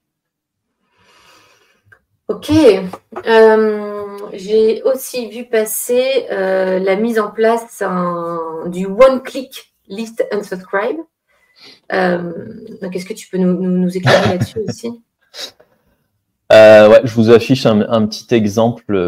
[2.28, 2.50] Ok.
[4.32, 7.82] J'ai aussi vu passer euh, la mise en place
[8.66, 10.98] du one-click list unsubscribe.
[11.92, 12.32] Euh,
[12.80, 14.88] donc, est-ce que tu peux nous, éclairer là-dessus aussi?
[16.50, 18.98] Ouais, Je vous affiche un, petit exemple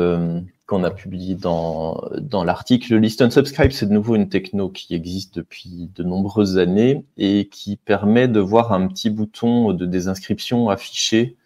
[0.66, 2.92] qu'on a publié dans, dans l'article.
[2.92, 7.48] Le list unsubscribe, c'est de nouveau une techno qui existe depuis de nombreuses années et
[7.48, 11.36] qui permet de voir un petit bouton de désinscription affiché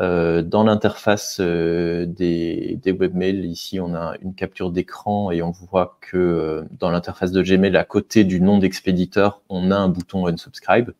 [0.00, 5.52] euh, dans l'interface euh, des, des, webmails, ici, on a une capture d'écran et on
[5.52, 9.88] voit que euh, dans l'interface de Gmail, à côté du nom d'expéditeur, on a un
[9.88, 10.90] bouton unsubscribe.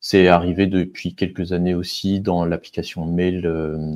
[0.00, 3.42] C'est arrivé depuis quelques années aussi dans l'application mail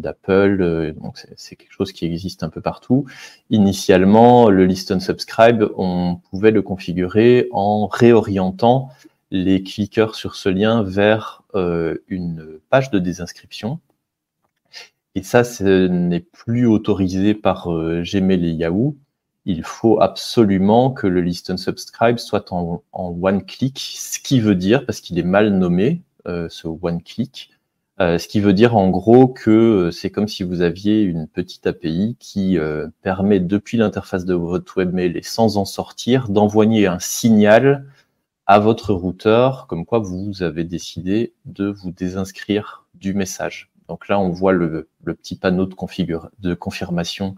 [0.01, 3.07] d'Apple, donc c'est quelque chose qui existe un peu partout.
[3.51, 8.91] Initialement, le list unsubscribe, on pouvait le configurer en réorientant
[9.31, 13.79] les cliqueurs sur ce lien vers une page de désinscription
[15.15, 18.97] et ça, ce n'est plus autorisé par euh, Gmail et Yahoo.
[19.45, 24.87] Il faut absolument que le list unsubscribe soit en, one click, ce qui veut dire,
[24.87, 27.51] parce qu'il est mal nommé, euh, ce one click,
[28.01, 31.67] euh, ce qui veut dire en gros que c'est comme si vous aviez une petite
[31.67, 32.59] API qui
[33.03, 37.87] permet depuis l'interface de votre webmail et sans en sortir d'envoyer un signal
[38.47, 43.72] à votre routeur comme quoi vous avez décidé de vous désinscrire du message.
[43.93, 47.37] Donc là, on voit le, petit panneau de, confirmation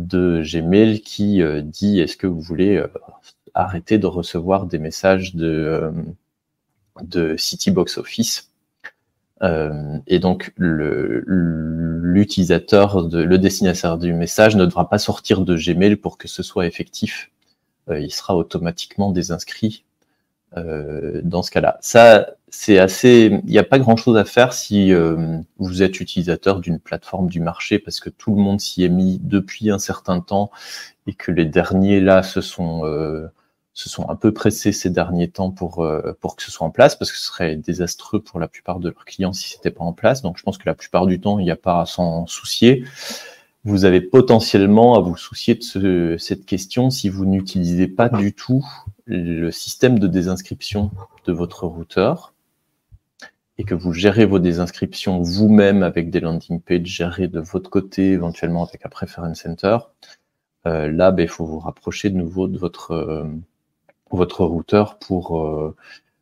[0.00, 2.88] de Gmail qui euh, dit est-ce que vous voulez euh,
[3.54, 5.92] arrêter de recevoir des messages de,
[7.14, 8.50] euh, Citybox Office.
[9.42, 16.26] et donc l'utilisateur, le destinataire du message ne devra pas sortir de Gmail pour que
[16.26, 17.30] ce soit effectif.
[17.88, 19.84] il sera automatiquement désinscrit
[20.56, 21.78] dans ce cas-là.
[21.80, 23.40] Ça, c'est assez.
[23.44, 27.40] Il n'y a pas grand-chose à faire si euh, vous êtes utilisateur d'une plateforme du
[27.40, 30.50] marché parce que tout le monde s'y est mis depuis un certain temps
[31.06, 33.28] et que les derniers là se sont euh,
[34.08, 37.10] un peu pressés ces derniers temps pour euh, pour que ce soit en place parce
[37.10, 40.22] que ce serait désastreux pour la plupart de leurs clients si c'était pas en place.
[40.22, 42.84] Donc je pense que la plupart du temps il n'y a pas à s'en soucier.
[43.64, 48.64] vous avez potentiellement à vous soucier de cette question si vous n'utilisez pas du tout
[49.06, 50.92] le système de désinscription
[51.26, 52.32] de votre routeur
[53.58, 58.12] et que vous gérez vos désinscriptions vous-même avec des landing pages gérées de votre côté,
[58.12, 59.78] éventuellement avec un preference center.
[60.66, 63.24] Euh, là, ben, il faut vous rapprocher de nouveau de votre, euh,
[64.10, 65.74] votre routeur pour euh,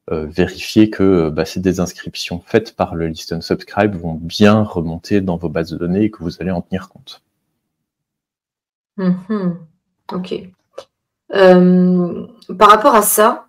[0.08, 5.36] vérifier que bah, ces désinscriptions faites par le list and subscribe vont bien remonter dans
[5.36, 7.22] vos bases de données et que vous allez en tenir compte.
[8.96, 9.56] Mhm.
[10.12, 10.34] Ok.
[11.30, 13.46] Par rapport à ça,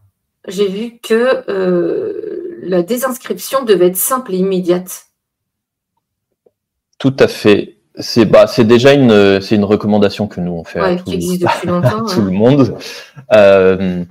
[0.48, 2.24] j'ai vu que
[2.65, 5.08] la désinscription devait être simple et immédiate.
[6.97, 7.78] Tout à fait.
[7.97, 12.78] C'est bah, déjà une, une recommandation que nous on fait à, tout, le monde.
[13.34, 14.04] Euh,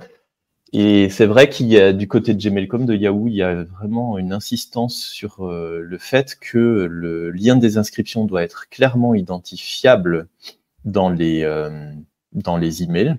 [0.73, 3.63] et c'est vrai qu'il y a du côté de Gmail.com, de Yahoo, il y a
[3.63, 10.27] vraiment une insistance sur le fait que le lien de désinscription doit être clairement identifiable
[10.85, 11.91] dans les, euh,
[12.31, 13.17] dans les emails,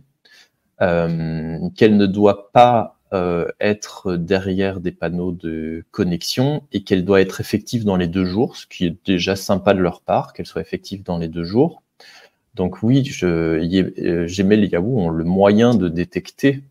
[0.81, 7.21] euh, qu'elle ne doit pas euh, être derrière des panneaux de connexion et qu'elle doit
[7.21, 10.47] être effective dans les deux jours, ce qui est déjà sympa de leur part, qu'elle
[10.47, 11.83] soit effective dans les deux jours.
[12.55, 13.59] Donc oui, je,
[14.27, 16.63] Gmail et Yahoo ont le moyen de détecter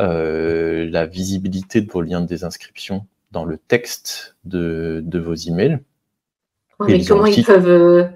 [0.00, 5.78] euh, la visibilité de vos liens de désinscription dans le texte de, de vos emails.
[6.80, 8.10] mais comment ils peuvent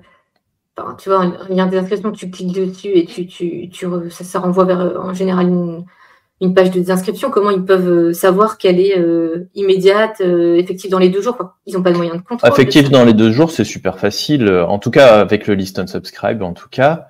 [0.98, 4.98] tu vois, un lien d'inscription, tu cliques dessus et tu, tu, tu ça, renvoie vers
[4.98, 5.84] en général une,
[6.48, 7.30] page de désinscription.
[7.30, 11.36] Comment ils peuvent euh, savoir qu'elle est euh, immédiate, euh, effective dans les deux jours
[11.66, 12.50] Ils n'ont pas de moyen de contrôle.
[12.50, 14.50] Effective dans les deux jours, c'est super facile.
[14.50, 17.08] En tout cas, avec le list unsubscribe, en tout cas,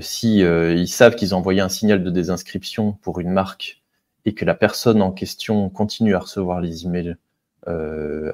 [0.00, 3.82] si ils savent qu'ils ont envoyé un signal de désinscription pour une marque
[4.24, 7.16] et que la personne en question continue à recevoir les emails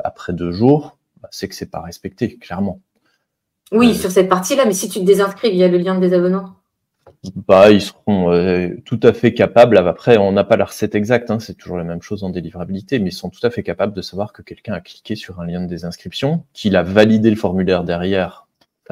[0.04, 2.80] après deux jours, bah, c'est que c'est pas respecté, clairement.
[3.72, 6.55] Oui, sur cette partie-là, mais si tu te désinscris via le lien de désabonnement
[7.34, 9.76] bah, ils seront euh, tout à fait capables.
[9.78, 12.98] Après, on n'a pas la recette exacte, hein, c'est toujours la même chose en délivrabilité,
[12.98, 15.46] mais ils sont tout à fait capables de savoir que quelqu'un a cliqué sur un
[15.46, 18.46] lien de désinscription, qu'il a validé le formulaire derrière.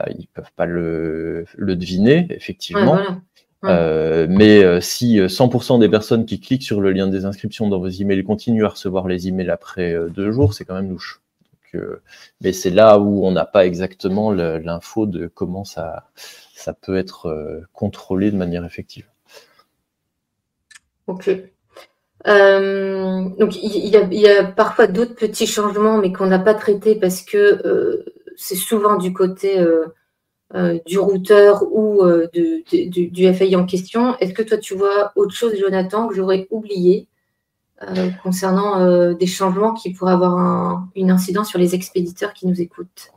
[0.08, 2.98] Ils ils peuvent pas le, deviner, effectivement.
[3.64, 7.78] Euh, mais euh, si 100% des personnes qui cliquent sur le lien de désinscription dans
[7.78, 11.22] vos emails continuent à recevoir les emails après deux jours, c'est quand même louche
[12.40, 16.08] mais c'est là où on n'a pas exactement l'info de comment ça,
[16.54, 19.06] ça peut être euh, contrôlé de manière effective.
[21.06, 21.28] Ok.
[22.26, 27.20] Euh, donc il y, a, parfois d'autres petits changements, mais qu'on n'a pas traités parce
[27.20, 28.04] que euh,
[28.36, 29.62] c'est souvent du côté
[30.86, 34.16] du routeur ou du, FAI en question.
[34.18, 37.08] Est-ce que toi tu vois autre chose, Jonathan, que j'aurais oublié
[38.22, 43.12] concernant des changements qui pourraient avoir une incidence sur les expéditeurs qui nous écoutent?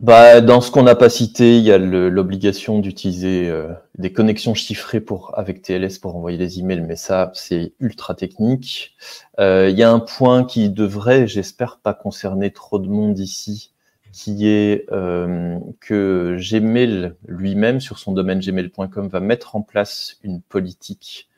[0.00, 4.54] Bah, Dans ce qu'on n'a pas cité, il y a l'obligation d'utiliser euh, des connexions
[4.54, 8.96] chiffrées pour, avec TLS pour envoyer des emails, mais ça, c'est ultra technique.
[9.38, 13.72] il y a un point qui devrait, j'espère, pas concerner trop de monde ici,
[14.12, 21.28] qui est que Gmail lui-même, sur son domaine gmail.com, va mettre en place une politique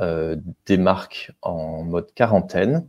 [0.00, 2.86] euh, des marques en mode quarantaine,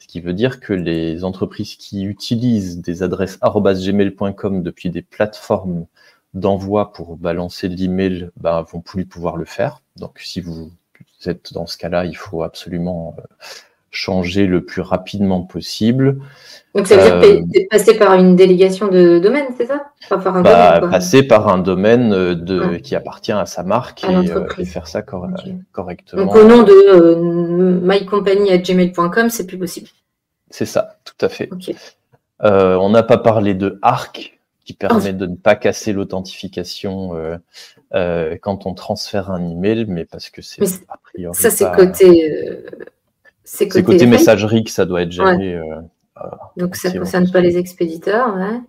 [0.00, 5.86] ce qui veut dire que les entreprises qui utilisent des adresses gmail.com depuis des plateformes
[6.34, 9.82] d'envoi pour balancer l'email bah, vont plus pouvoir le faire.
[9.96, 10.72] Donc si vous
[11.26, 13.22] êtes dans ce cas-là, il faut absolument euh,
[13.90, 16.18] changer le plus rapidement possible.
[16.74, 19.86] Donc ça veut dire euh, passer par une délégation de domaine, c'est ça?
[20.08, 24.04] Par un bah, domaine, Passer par un domaine euh, de, qui appartient à sa marque
[24.04, 26.24] euh, et, faire ça correctement.
[26.24, 29.88] Donc au nom de mycompany.gmail.com, c'est plus possible.
[30.48, 31.50] C'est ça, tout à fait.
[32.40, 37.16] on n'a pas parlé de ARC, qui permet de ne pas casser l'authentification
[37.92, 41.34] quand on transfère un email, mais parce que c'est a priori.
[41.34, 42.62] Ça, c'est côté
[43.52, 45.56] c'est côté, messagerie que ça doit être géré.
[45.56, 45.80] Euh,
[46.56, 48.60] Donc ça ne concerne pas les expéditeurs, ouais.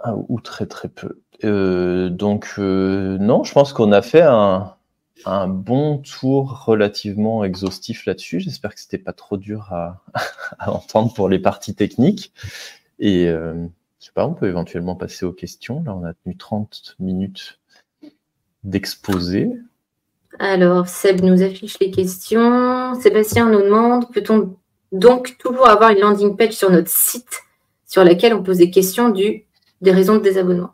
[0.00, 1.20] Ah, ou très très peu.
[1.44, 4.76] Euh, donc euh, non, je pense qu'on a fait un,
[5.48, 8.40] bon tour relativement exhaustif là-dessus.
[8.40, 10.02] J'espère que c'était pas trop dur à,
[10.66, 12.32] entendre pour les parties techniques.
[12.98, 13.66] Et je
[13.98, 15.82] sais pas, on peut éventuellement passer aux questions.
[15.84, 17.58] Là, on a tenu 30 minutes
[18.64, 19.50] d'exposé.
[20.38, 22.94] Alors, Seb nous affiche les questions.
[23.00, 24.56] Sébastien nous demande, peut-on
[24.90, 27.42] donc toujours avoir une landing page sur notre site
[27.86, 29.44] sur laquelle on pose des questions du,
[29.80, 30.70] des raisons de désabonnement?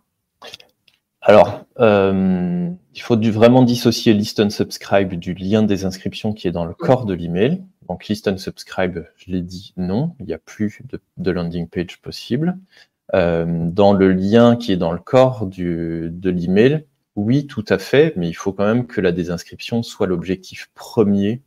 [1.20, 6.64] Alors, euh, il faut vraiment dissocier list unsubscribe du lien des inscriptions qui est dans
[6.64, 7.62] le corps de l'email.
[7.88, 10.80] Donc, list unsubscribe, je l'ai dit, non, il n'y a plus
[11.16, 12.56] de, landing page possible.
[13.12, 16.84] dans le lien qui est dans le corps du, de l'email,
[17.18, 21.42] oui, tout à fait, mais il faut quand même que la désinscription soit l'objectif premier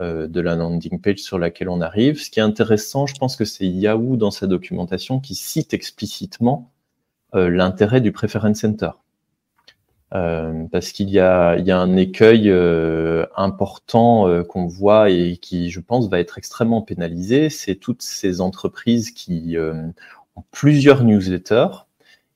[0.00, 2.20] de la landing page sur laquelle on arrive.
[2.22, 6.70] Ce qui est intéressant, je pense que c'est Yahoo dans sa documentation qui cite explicitement
[7.32, 8.90] l'intérêt du Preference Center.
[10.14, 15.80] Euh, parce qu'il y a, un écueil euh, important euh, qu'on voit et qui, je
[15.80, 17.50] pense, va être extrêmement pénalisé.
[17.50, 21.84] C'est toutes ces entreprises qui ont plusieurs newsletters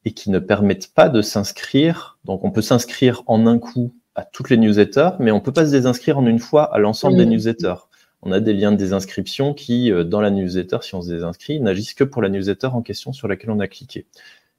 [0.04, 2.18] et qui ne permettent pas de s'inscrire.
[2.24, 5.66] Donc, on peut s'inscrire en un coup à toutes les newsletters, mais on peut pas
[5.66, 7.86] se désinscrire en une fois à l'ensemble des newsletters.
[8.22, 11.94] On a des liens de désinscription qui, dans la newsletter, si on se désinscrit, n'agissent
[11.94, 14.06] que pour la newsletter en question sur laquelle on a cliqué.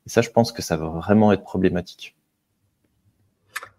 [0.06, 2.16] Et ça, je pense que ça va vraiment être problématique.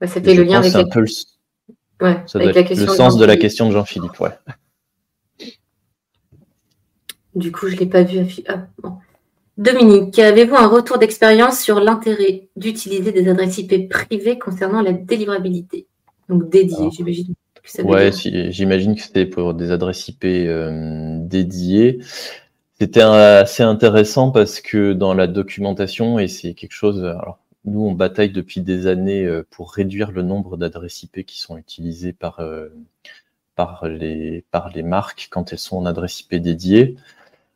[0.01, 2.87] Bah, c'était le lien avec, le...
[2.87, 4.19] sens de la question de Jean-Philippe.
[4.21, 4.31] Ouais.
[7.35, 8.19] Du coup, je ne l'ai pas vu.
[8.49, 8.67] Ah,
[9.57, 15.87] Dominique, avez-vous un retour d'expérience sur l'intérêt d'utiliser des adresses IP privées concernant la délivrabilité?
[16.29, 17.35] Donc dédiées, j'imagine.
[17.85, 22.01] Ouais, j'imagine que c'était pour des adresses IP euh, dédiées.
[22.79, 27.93] C'était assez intéressant parce que dans la documentation, et c'est quelque chose, alors nous, on
[27.93, 32.41] bataille depuis des années euh, pour réduire le nombre d'adresses IP qui sont utilisées par,
[32.41, 32.69] euh,
[33.55, 36.97] par, les, par les marques quand elles sont en adresse IP dédiée.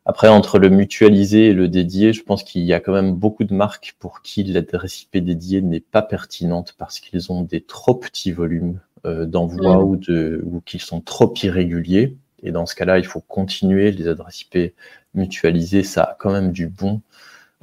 [0.05, 3.43] Après, entre le mutualisé et le dédié, je pense qu'il y a quand même beaucoup
[3.43, 7.95] de marques pour qui l'adresse IP dédiée n'est pas pertinente parce qu'ils ont des trop
[7.95, 12.17] petits volumes euh, d'envoi ou, de, ou qu'ils sont trop irréguliers.
[12.41, 14.73] Et dans ce cas-là, il faut continuer les adresses IP
[15.13, 15.83] mutualisées.
[15.83, 17.01] Ça a quand même du bon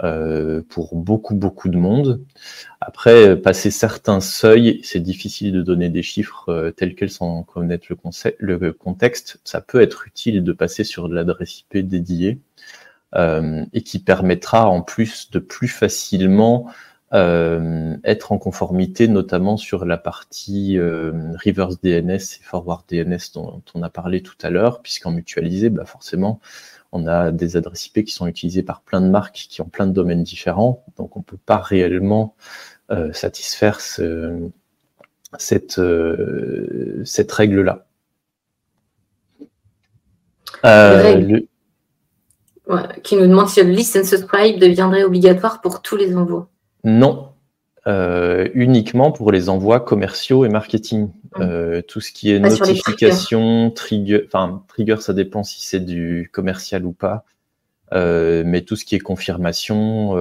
[0.04, 2.20] euh, pour beaucoup, beaucoup de monde.
[2.80, 7.86] Après, passer certains seuils, c'est difficile de donner des chiffres euh, tels quels sans connaître
[7.88, 9.40] le, concept, le contexte.
[9.44, 12.40] Ça peut être utile de passer sur l'adresse IP dédiée
[13.14, 16.68] euh, et qui permettra en plus de plus facilement
[17.14, 21.12] euh, être en conformité, notamment sur la partie euh,
[21.44, 25.84] reverse DNS et forward DNS dont, on a parlé tout à l'heure, puisqu'en mutualisé, bah
[25.84, 26.40] forcément,
[26.96, 29.86] on a des adresses IP qui sont utilisées par plein de marques qui ont plein
[29.86, 32.34] de domaines différents, donc on ne peut pas réellement
[32.90, 37.86] euh, satisfaire cette, euh, cette règle-là.
[40.64, 41.40] Euh,
[43.02, 46.48] qui nous demande si le list and subscribe deviendrait obligatoire pour tous les envois.
[46.82, 47.28] Non,
[47.86, 51.08] euh, uniquement pour les envois commerciaux et marketing.
[51.36, 51.42] Mmh.
[51.42, 56.84] Euh, tout ce qui est notification, trigger, enfin trigger, ça dépend si c'est du commercial
[56.84, 57.24] ou pas.
[57.92, 60.16] Euh, mais tout ce qui est confirmation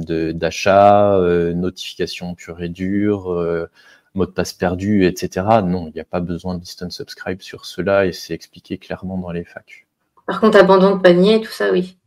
[0.00, 1.16] d'achat,
[1.54, 3.68] notification pure et dure,
[4.14, 5.46] mot de passe perdu, etc.
[5.64, 9.16] Non, il n'y a pas besoin de distance subscribe sur cela et c'est expliqué clairement
[9.16, 9.86] dans les FAQ.
[10.26, 11.98] Par contre, abandon de panier, tout ça, oui.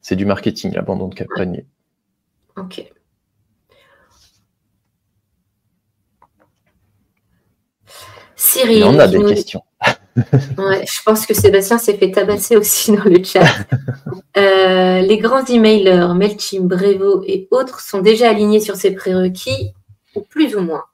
[0.00, 1.66] C'est du marketing, abandon de panier.
[2.56, 2.88] Ok.
[8.38, 8.84] Cyril.
[8.84, 9.62] On a des questions.
[10.16, 13.44] je pense que Sébastien s'est fait tabasser aussi dans le chat.
[14.36, 19.72] Euh, les grands emailers, MailChimp, Brevo et autres sont déjà alignés sur ces prérequis,
[20.14, 20.84] ou plus ou moins?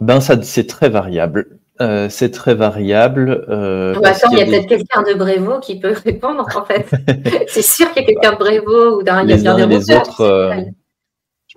[0.00, 1.60] Ben, ça, c'est très variable.
[1.80, 3.46] Euh, c'est très variable.
[3.48, 6.86] Euh, attends, il y a, peut-être quelqu'un de Brevo qui peut répondre, en fait.
[7.48, 10.66] c'est sûr qu'il y a quelqu'un de Brevo ou d'un les uns les autres.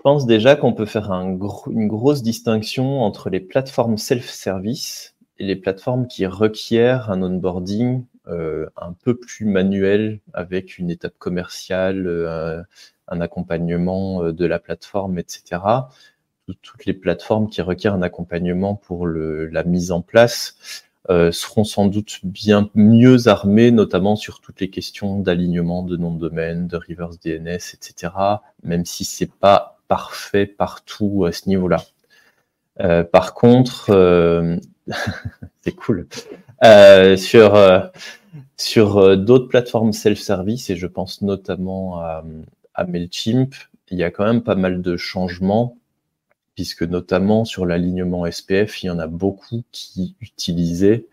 [0.08, 6.08] Pense déjà qu'on peut faire une grosse distinction entre les plateformes self-service et les plateformes
[6.08, 12.64] qui requièrent un onboarding euh, un peu plus manuel avec une étape commerciale, euh,
[13.10, 15.62] un accompagnement euh, de la plateforme, etc.
[16.62, 22.20] Toutes les plateformes qui requièrent un accompagnement pour la mise en place seront sans doute
[22.24, 27.20] bien mieux armées, notamment sur toutes les questions d'alignement de nom de domaine, de reverse
[27.20, 28.14] DNS, etc.
[28.64, 31.84] Même si c'est pas parfait partout à ce niveau-là.
[32.80, 34.58] Euh, par contre, euh,
[35.62, 36.08] c'est cool.
[36.64, 37.58] Euh, sur
[38.58, 42.24] sur d'autres plateformes self-service, et je pense notamment à,
[42.74, 43.54] à, Mailchimp,
[43.90, 45.78] il y a quand même pas mal de changements,
[46.56, 51.06] puisque notamment sur l'alignement SPF, il y en a beaucoup qui utilisaient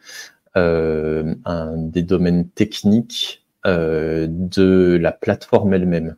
[0.55, 6.16] un, des domaines techniques de la plateforme elle-même.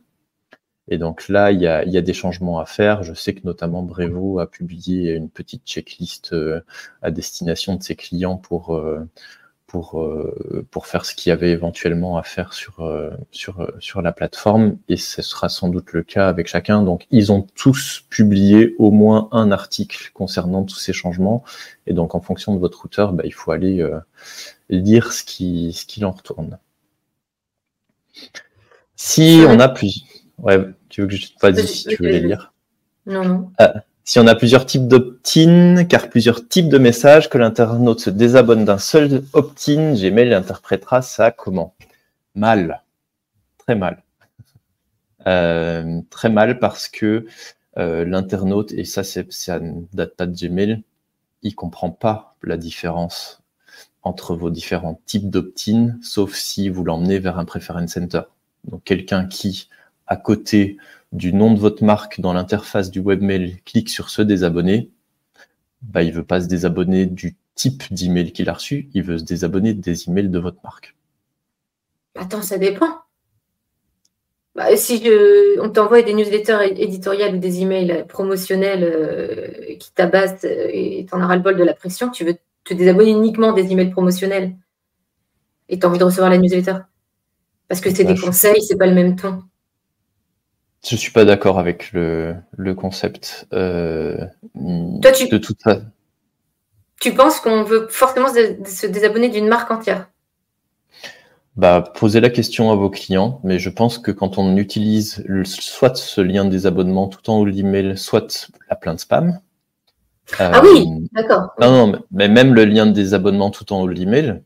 [0.89, 3.03] Et donc là, il y, a, des changements à faire.
[3.03, 6.61] Je sais que notamment Brevo a publié une petite checklist euh,
[7.01, 9.05] à destination de ses clients pour, euh,
[9.67, 12.89] pour, euh, pour faire ce qu'il y avait éventuellement à faire sur,
[13.31, 14.77] sur, sur la plateforme.
[14.87, 16.81] Et ce sera sans doute le cas avec chacun.
[16.83, 21.43] Donc, ils ont tous publié au moins un article concernant tous ces changements.
[21.85, 23.85] Et donc, en fonction de votre routeur, bah, il faut aller
[24.69, 26.59] lire ce qui, ce qu'il en retourne.
[28.95, 30.03] Si on a plus
[30.37, 30.59] Ouais,
[30.97, 32.53] tu veux que je te pas dit si tu veux les lire
[33.05, 33.51] Non, non.
[33.59, 38.09] Ah, si on a plusieurs types d'opt-in, car plusieurs types de messages, que l'internaute se
[38.09, 41.75] désabonne d'un seul opt-in, Gmail interprétera ça comment?
[42.33, 42.81] Mal.
[43.59, 44.01] Très mal.
[45.27, 47.27] Euh, très mal parce que
[47.77, 50.81] euh, l'internaute, et ça, ça ne date pas de Gmail,
[51.43, 53.43] il comprend pas la différence
[54.01, 58.21] entre vos différents types d'opt-in, sauf si vous l'emmenez vers un preference center.
[58.63, 59.69] Donc quelqu'un qui,
[60.07, 60.77] à côté
[61.11, 64.89] du nom de votre marque dans l'interface du webmail, clique sur se désabonner,
[65.81, 69.23] bah, il veut pas se désabonner du type d'email qu'il a reçu, il veut se
[69.23, 70.95] désabonner des emails de votre marque.
[72.15, 72.99] Attends, ça dépend.
[74.55, 75.07] Bah, si
[75.61, 81.21] on t'envoie des newsletters éditoriales ou des emails promotionnels euh, qui tabassent euh, et t'en
[81.21, 84.55] auras le bol de la pression, tu veux te désabonner uniquement des emails promotionnels
[85.69, 86.77] et tu as envie de recevoir la newsletter.
[87.67, 89.43] Parce que c'est des conseils, c'est pas le même ton.
[90.89, 92.35] Je suis pas d'accord avec le,
[92.75, 93.47] concept.
[93.53, 94.17] Euh,
[95.01, 95.83] Toi, tu, de toute façon.
[96.99, 100.09] Tu penses qu'on veut forcément se désabonner d'une marque entière?
[101.57, 105.97] Bah, posez la question à vos clients, mais je pense que quand on utilise soit
[105.97, 109.39] ce lien de désabonnement tout en haut de l'email, soit la plainte spam.
[110.39, 111.49] ah oui, euh, d'accord.
[111.59, 114.43] Non, non, mais même le lien de désabonnement tout en haut de l'email,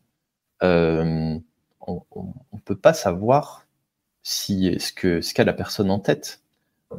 [0.63, 1.37] euh,
[1.85, 2.01] on
[2.53, 3.65] ne peut pas savoir
[4.23, 6.41] si ce que ce qu'a la personne en tête.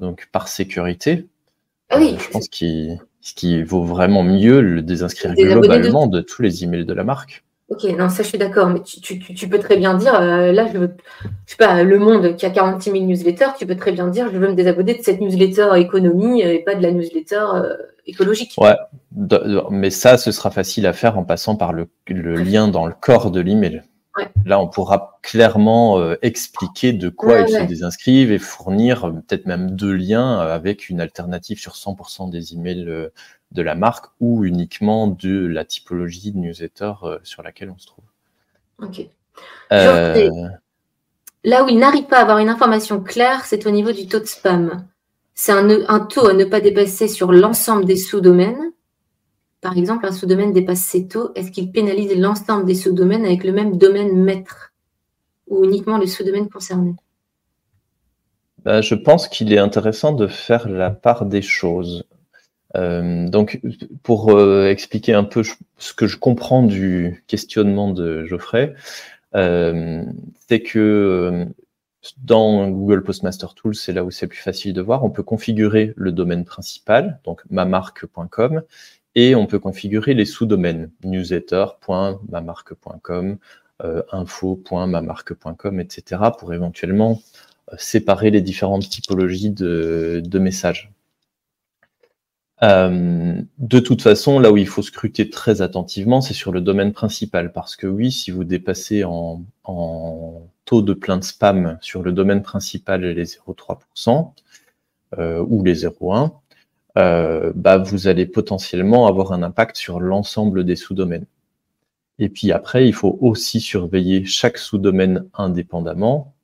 [0.01, 1.27] Donc par sécurité,
[1.91, 2.17] ah oui.
[2.19, 6.19] je pense qu'il qui vaut vraiment mieux le désinscrire globalement de...
[6.19, 7.45] de tous les emails de la marque.
[7.73, 10.77] Ok, non, ça je suis d'accord, mais tu, peux très bien dire, euh, là, je
[10.77, 10.95] veux,
[11.47, 14.29] je sais pas, Le Monde qui a 46 000 newsletters, tu peux très bien dire,
[14.31, 18.53] je veux me désabonner de cette newsletter économie et pas de la newsletter euh, écologique.
[18.59, 18.77] Ouais,
[19.71, 23.31] mais ça, ce sera facile à faire en passant par le, lien dans le corps
[23.31, 23.83] de l'email.
[24.45, 29.71] Là, on pourra clairement euh, expliquer de quoi ils se désinscrivent et fournir peut-être même
[29.71, 33.11] deux liens avec une alternative sur 100% des emails
[33.53, 37.87] de la marque ou uniquement de la typologie de newsletter euh, sur laquelle on se
[37.87, 38.05] trouve.
[38.79, 39.07] Ok.
[39.73, 40.29] Euh,
[41.45, 44.21] là où il n'arrive pas à avoir une information claire, c'est au niveau du taux
[44.21, 44.87] de spam.
[45.35, 48.73] C'est un, taux à ne pas dépasser sur l'ensemble des sous-domaines.
[49.63, 51.31] Par exemple, un sous-domaine dépasse ces taux.
[51.37, 54.73] Est-ce qu'il pénalise l'ensemble des sous-domaines avec le même domaine maître
[55.47, 56.97] ou uniquement les sous-domaines concernés?
[58.65, 62.05] Bah, Je pense qu'il est intéressant de faire la part des choses.
[62.77, 63.61] Euh, donc,
[64.03, 65.45] pour euh, expliquer un peu
[65.79, 68.75] ce que je comprends du questionnement de Geoffrey,
[69.37, 70.05] euh,
[70.49, 71.47] c'est que
[72.19, 75.93] dans Google Postmaster Tools, c'est là où c'est plus facile de voir, on peut configurer
[75.97, 78.63] le domaine principal, donc mamarque.com,
[79.15, 83.37] et on peut configurer les sous-domaines, newsletter.mamarque.com,
[84.13, 87.21] info.mamarque.com, etc., pour éventuellement
[87.79, 90.93] séparer les différentes typologies de, de messages.
[92.63, 96.93] Euh, de toute façon, là où il faut scruter très attentivement, c'est sur le domaine
[96.93, 97.53] principal.
[97.53, 99.43] Parce que oui, si vous dépassez en,
[100.65, 104.33] taux de plainte spam sur le domaine principal les 0,3%
[105.19, 106.33] euh, ou les 0,1%,
[106.99, 111.27] euh, bah, vous allez potentiellement avoir un impact sur l'ensemble des sous-domaines.
[112.19, 116.35] Et puis après, il faut aussi surveiller chaque sous-domaine indépendamment.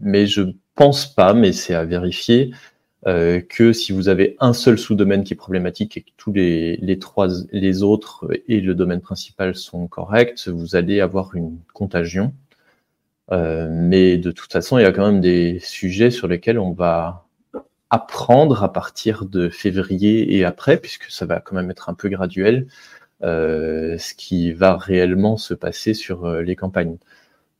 [0.00, 0.42] mais je
[0.74, 2.52] pense pas, mais c'est à vérifier,
[3.06, 6.76] euh, que si vous avez un seul sous-domaine qui est problématique et que tous les,
[6.78, 12.34] les, trois, les autres et le domaine principal sont corrects, vous allez avoir une contagion.
[13.32, 16.72] Euh, mais de toute façon, il y a quand même des sujets sur lesquels on
[16.72, 17.25] va
[17.90, 22.08] apprendre à partir de février et après, puisque ça va quand même être un peu
[22.08, 22.66] graduel,
[23.22, 26.98] euh, ce qui va réellement se passer sur euh, les campagnes.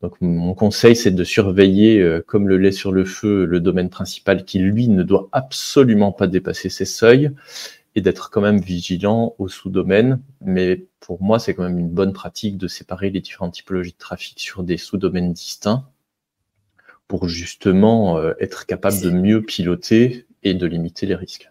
[0.02, 3.88] Donc mon conseil, c'est de surveiller euh, comme le lait sur le feu le domaine
[3.88, 7.30] principal qui, lui, ne doit absolument pas dépasser ses seuils
[7.94, 10.20] et d'être quand même vigilant au sous-domaine.
[10.42, 13.98] Mais pour moi, c'est quand même une bonne pratique de séparer les différentes typologies de
[13.98, 15.86] trafic sur des sous-domaines distincts
[17.08, 21.50] pour justement euh, être capable de mieux piloter et de limiter les risques.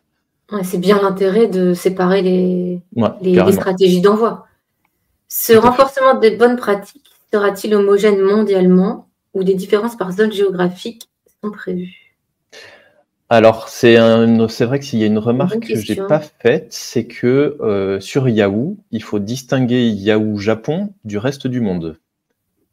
[0.64, 2.82] c'est bien l'intérêt de séparer les,
[3.22, 4.48] les stratégies d'envoi.
[5.28, 11.10] Ce renforcement des bonnes pratiques Sera-t-il homogène mondialement ou des différences par zone géographique
[11.44, 12.16] sont prévues?
[13.28, 17.06] Alors, c'est vrai que s'il y a une remarque que je n'ai pas faite, c'est
[17.06, 21.98] que euh, sur Yahoo, il faut distinguer Yahoo Japon du reste du monde.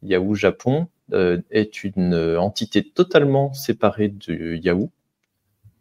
[0.01, 4.91] Yahoo Japon est une entité totalement séparée de Yahoo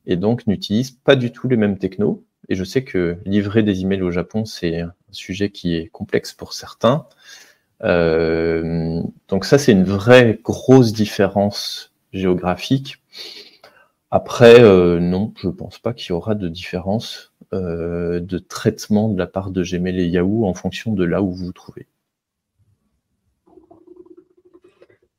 [0.06, 2.24] et donc n'utilise pas du tout les mêmes technos.
[2.48, 6.32] Et je sais que livrer des emails au Japon, c'est un sujet qui est complexe
[6.32, 7.06] pour certains.
[7.84, 12.98] Euh, donc ça, c'est une vraie grosse différence géographique.
[14.10, 14.60] Après,
[15.00, 19.50] non, je ne pense pas qu'il y aura de différence de traitement de la part
[19.50, 21.86] de Gmail et Yahoo en fonction de là où vous vous trouvez.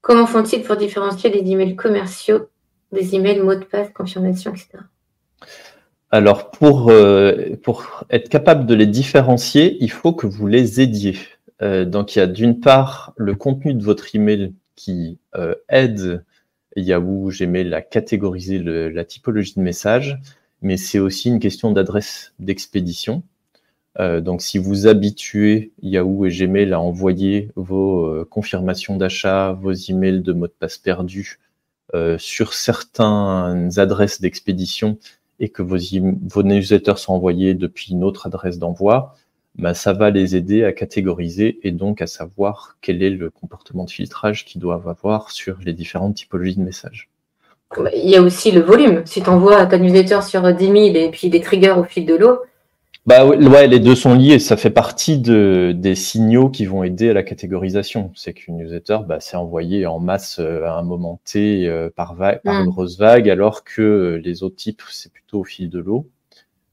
[0.03, 2.49] Comment font-ils pour différencier les emails commerciaux
[2.91, 4.83] des emails mots de passe, confirmation, etc.
[6.11, 11.17] Alors, pour, euh, pour être capable de les différencier, il faut que vous les aidiez.
[11.61, 16.25] Euh, donc, il y a d'une part le contenu de votre email qui euh, aide
[16.75, 20.19] Yahoo, Gmail à catégoriser la typologie de message,
[20.61, 23.23] mais c'est aussi une question d'adresse d'expédition.
[23.99, 30.33] Donc, si vous habituez Yahoo et Gmail à envoyer vos confirmations d'achat, vos emails de
[30.33, 31.39] mots de passe perdus
[32.17, 34.97] sur certaines adresses d'expédition
[35.39, 39.15] et que vos, vos newsletters sont envoyés depuis une autre adresse d'envoi,
[39.55, 43.85] bah, ça va les aider à catégoriser et donc à savoir quel est le comportement
[43.85, 47.09] de filtrage qu'ils doivent avoir sur les différentes typologies de messages.
[47.95, 49.01] Il y a aussi le volume.
[49.05, 52.15] Si tu envoies ta newsletter sur 10 000 et puis des triggers au fil de
[52.15, 52.39] l'eau,
[53.05, 54.39] bah ouais, les deux sont liés.
[54.39, 58.11] Ça fait partie de, des signaux qui vont aider à la catégorisation.
[58.15, 62.15] C'est qu'une newsletter, bah, c'est envoyé en masse euh, à un moment T euh, par,
[62.15, 62.69] vague, par mm.
[62.69, 66.07] grosse vague, alors que les autres types, c'est plutôt au fil de l'eau.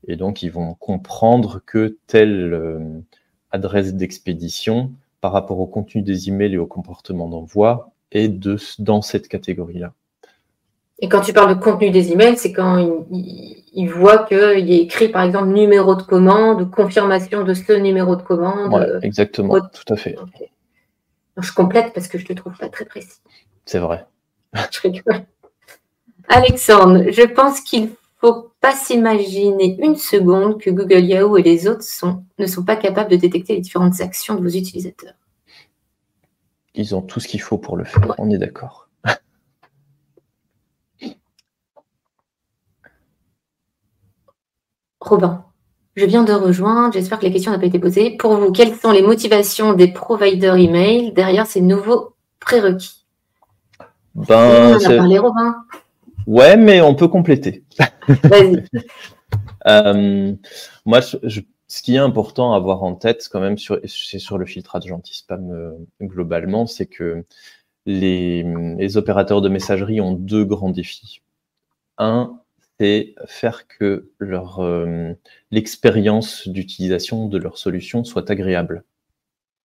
[0.06, 2.78] Et donc, ils vont comprendre que telle euh,
[3.50, 9.02] adresse d'expédition, par rapport au contenu des emails et au comportement d'envoi, est de, dans
[9.02, 9.94] cette catégorie-là.
[11.00, 15.08] Et quand tu parles de contenu des emails, c'est quand il, voit qu'il est écrit,
[15.08, 18.72] par exemple, numéro de commande, confirmation de ce numéro de commande.
[18.72, 20.16] Ouais, exactement, tout à fait.
[21.38, 23.20] je complète parce que je ne te trouve pas très précis.
[23.64, 24.06] C'est vrai.
[24.70, 25.24] je rigole.
[26.28, 27.88] Alexandre, je pense qu'il ne
[28.18, 32.76] faut pas s'imaginer une seconde que Google, Yahoo et les autres sont, ne sont pas
[32.76, 35.14] capables de détecter les différentes actions de vos utilisateurs.
[36.74, 38.89] Ils ont tout ce qu'il faut pour le faire, on est d'accord.
[45.00, 45.44] Robin,
[45.96, 46.92] je viens de rejoindre.
[46.92, 48.16] J'espère que la question n'a pas été posée.
[48.16, 53.06] Pour vous, quelles sont les motivations des providers email derrière ces nouveaux prérequis?
[54.14, 55.56] Ben, On a parlé, Robin?
[56.26, 57.64] Ouais, mais on peut compléter.
[58.08, 58.64] Vas-y.
[59.66, 60.34] Euh,
[60.84, 64.46] moi, ce qui est important à avoir en tête, quand même, sur, c'est sur le
[64.46, 65.72] filtrage anti-spam euh,
[66.02, 67.24] globalement, c'est que
[67.86, 68.44] les,
[68.76, 71.22] les opérateurs de messagerie ont deux grands défis.
[71.98, 72.39] Un,
[72.80, 75.12] c'est faire que leur euh,
[75.50, 78.84] l'expérience d'utilisation de leur solution soit agréable.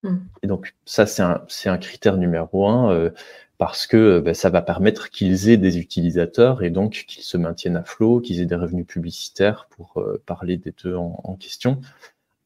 [0.03, 0.17] Hmm.
[0.43, 3.11] Et donc ça, c'est un, un, critère numéro un euh,
[3.57, 7.77] parce que ben, ça va permettre qu'ils aient des utilisateurs et donc qu'ils se maintiennent
[7.77, 11.79] à flot, qu'ils aient des revenus publicitaires pour euh, parler des deux en, en question.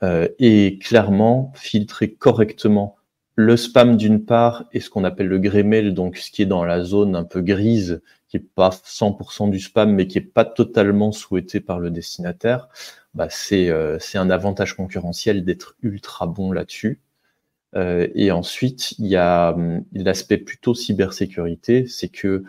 [0.03, 2.99] et clairement, filtrer correctement
[3.40, 6.66] le spam d'une part et ce qu'on appelle le grey donc ce qui est dans
[6.66, 10.44] la zone un peu grise qui est pas 100% du spam, mais qui est pas
[10.44, 12.68] totalement souhaité par le destinataire,
[13.14, 17.00] bah c'est euh, un avantage concurrentiel d'être ultra bon là-dessus.
[17.76, 22.44] Euh, et ensuite, il y a hum, l'aspect plutôt cybersécurité, c'est que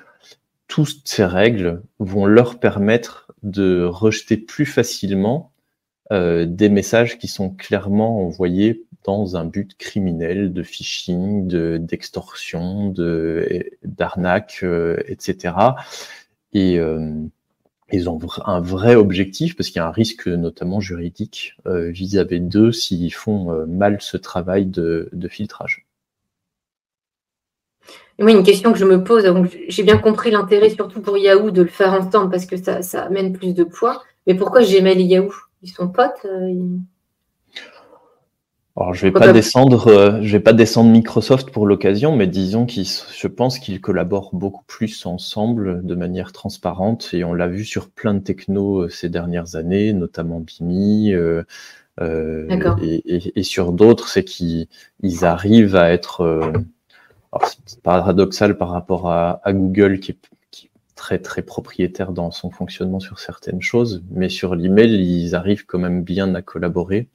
[0.67, 5.53] toutes ces règles vont leur permettre de rejeter plus facilement
[6.13, 11.49] euh, des messages qui sont clairement envoyés dans un but criminel de phishing,
[11.79, 15.55] d'extorsion, de, d'arnaque, euh, etc.
[16.53, 17.15] Et euh,
[17.93, 22.41] ils ont un vrai objectif parce qu'il y a un risque notamment juridique euh, vis-à-vis
[22.41, 25.87] d'eux s'ils font mal ce travail de, filtrage.
[28.19, 29.25] Oui, une question que je me pose,
[29.69, 33.05] j'ai bien compris l'intérêt surtout pour Yahoo de le faire ensemble parce que ça, ça
[33.05, 34.03] amène plus de poids.
[34.27, 35.33] Mais pourquoi Gmail et Yahoo?
[35.63, 36.27] Ils sont potes
[38.81, 42.65] alors, je vais pas descendre, euh, je vais pas descendre Microsoft pour l'occasion, mais disons
[42.65, 47.65] qu'ils, je pense qu'ils collaborent beaucoup plus ensemble de manière transparente et on l'a vu
[47.65, 51.43] sur plein de technos euh, ces dernières années, notamment Bimi euh,
[52.01, 54.67] et, sur d'autres, c'est qu'ils
[55.23, 56.51] arrivent à être
[57.83, 60.19] paradoxal par rapport à, Google qui est,
[60.51, 65.35] qui est, très très propriétaire dans son fonctionnement sur certaines choses, mais sur l'email ils
[65.35, 67.09] arrivent quand même bien à collaborer.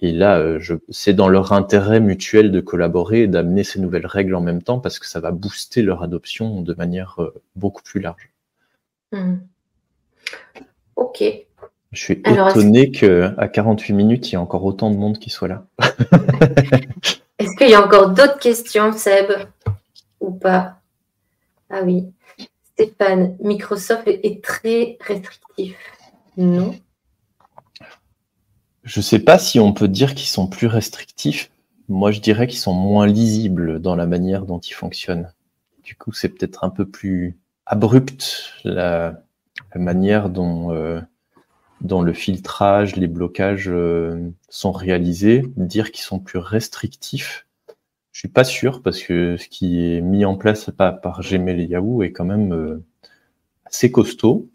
[0.00, 4.34] Et là, euh, c'est dans leur intérêt mutuel de collaborer et d'amener ces nouvelles règles
[4.36, 8.00] en même temps parce que ça va booster leur adoption de manière euh, beaucoup plus
[8.00, 8.30] large.
[9.10, 9.38] Hmm.
[10.94, 11.24] Ok.
[11.90, 15.48] Je suis étonné qu'à 48 minutes, il y ait encore autant de monde qui soit
[15.48, 15.64] là.
[17.38, 19.32] Est-ce qu'il y a encore d'autres questions, Seb?
[20.20, 20.80] Ou pas?
[21.70, 22.12] Ah oui.
[22.74, 25.76] Stéphane, Microsoft est très restrictif.
[26.36, 26.74] Non?
[28.88, 31.50] Je ne sais pas si on peut dire qu'ils sont plus restrictifs.
[31.90, 35.30] Moi, je dirais qu'ils sont moins lisibles dans la manière dont ils fonctionnent.
[35.84, 37.36] Du coup, c'est peut-être un peu plus
[37.66, 39.20] abrupt la,
[39.74, 41.02] manière dont,
[41.82, 43.70] dont le filtrage, les blocages
[44.48, 47.46] sont réalisés, dire qu'ils sont plus restrictifs.
[48.12, 51.60] Je suis pas sûr parce que ce qui est mis en place par, par Gmail
[51.60, 52.82] et Yahoo est quand même
[53.66, 54.48] assez costaud.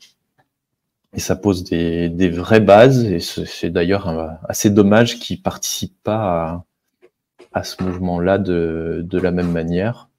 [1.14, 3.03] Et ça pose des, des vraies bases.
[3.05, 4.07] Et c'est d'ailleurs
[4.47, 6.66] assez dommage qu'ils participent pas à,
[7.53, 10.09] à ce mouvement-là de, de, la même manière.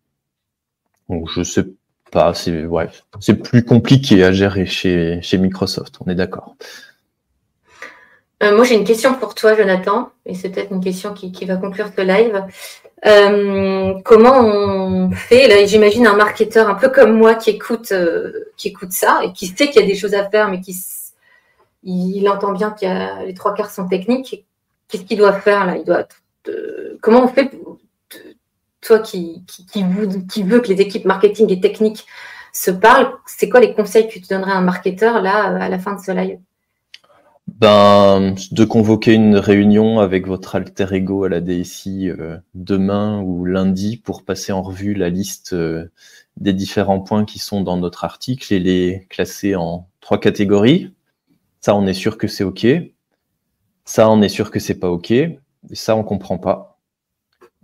[1.09, 1.67] Donc je sais
[2.11, 2.89] pas, c'est ouais,
[3.21, 6.57] c'est plus compliqué à gérer chez, chez Microsoft, on est d'accord.
[8.43, 11.45] Euh, moi j'ai une question pour toi, Jonathan, et c'est peut-être une question qui, qui,
[11.45, 12.45] va conclure ce live.
[13.07, 18.51] Euh, comment on fait Là, j'imagine un marketeur un peu comme moi qui écoute, euh,
[18.57, 20.77] qui écoute ça et qui sait qu'il y a des choses à faire, mais qui
[21.85, 24.45] il, entend bien qu'il y a les trois quarts sont techniques.
[24.89, 25.77] Qu'est-ce qu'il doit faire là?
[25.77, 26.07] Il doit
[27.01, 27.51] comment on fait
[28.81, 29.83] toi qui, qui, qui,
[30.43, 32.07] veut, que les équipes marketing et techniques
[32.53, 35.79] se parlent C'est quoi les conseils que tu donnerais à un marketeur là à la
[35.79, 36.39] fin de ce live?
[37.65, 43.47] Ben, de convoquer une réunion avec votre alter ego à la DSI euh, demain ou
[43.47, 45.91] lundi pour passer en revue la liste euh,
[46.37, 50.93] des différents points qui sont dans notre article et les classer en trois catégories.
[51.63, 52.67] Ça, on est sûr que c'est OK.
[53.87, 55.11] Ça, on est sûr que c'est pas OK.
[55.11, 55.39] Et
[55.73, 56.74] ça, on comprend pas.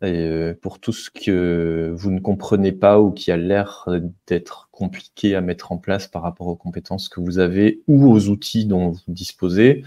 [0.03, 3.87] Euh, pour tout ce que vous ne comprenez pas ou qui a l'air
[4.27, 8.29] d'être compliqué à mettre en place par rapport aux compétences que vous avez ou aux
[8.29, 9.85] outils dont vous disposez,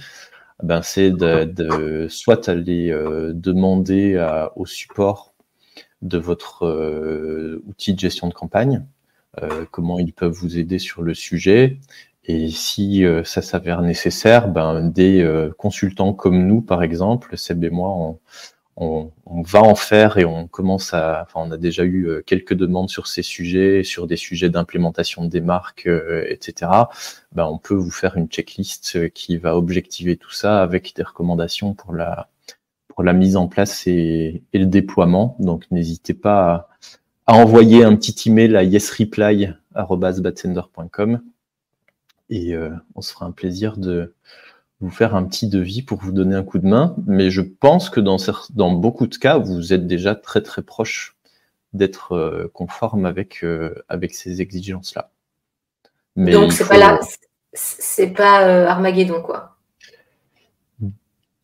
[0.62, 4.24] ben c'est de, soit aller euh, demander
[4.56, 5.34] au support
[6.04, 8.86] de votre euh, outil de gestion de campagne,
[9.72, 11.80] comment ils peuvent vous aider sur le sujet.
[12.26, 17.90] Et si ça s'avère nécessaire, ben, des consultants comme nous, par exemple, Seb et moi,
[17.90, 18.20] on,
[18.76, 21.24] on, va en faire et on commence à.
[21.24, 25.26] Enfin, on a déjà eu euh, quelques demandes sur ces sujets, sur des sujets d'implémentation
[25.26, 26.72] des marques, euh, etc.
[27.34, 31.04] Ben, on peut vous faire une checklist euh, qui va objectiver tout ça avec des
[31.04, 32.30] recommandations pour la
[32.88, 35.36] pour la mise en place et, le déploiement.
[35.40, 36.70] Donc, n'hésitez pas
[37.26, 41.22] à, envoyer un petit email à yesreply@batsender.com
[42.30, 42.56] et
[42.96, 44.14] on se fera un plaisir de
[44.84, 46.96] vous faire un petit devis pour vous donner un coup de main.
[47.08, 48.18] Mais je pense que dans,
[48.54, 51.16] dans beaucoup de cas, vous êtes déjà très très proche
[51.74, 55.10] d'être euh, conforme avec, euh, avec ces exigences-là.
[56.16, 57.00] Donc c'est pas là,
[57.54, 59.58] c'est pas euh, Armageddon quoi.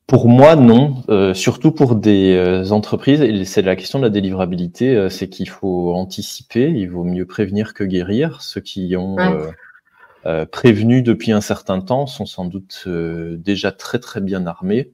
[0.05, 1.03] Pour moi, non.
[1.35, 6.67] surtout pour des entreprises, et c'est la question de la délivrabilité, c'est qu'il faut anticiper,
[6.67, 8.41] il vaut mieux prévenir que guérir.
[8.41, 9.17] Ceux qui ont
[10.25, 14.91] euh, prévenus depuis un certain temps sont sans doute euh, déjà très très bien armés.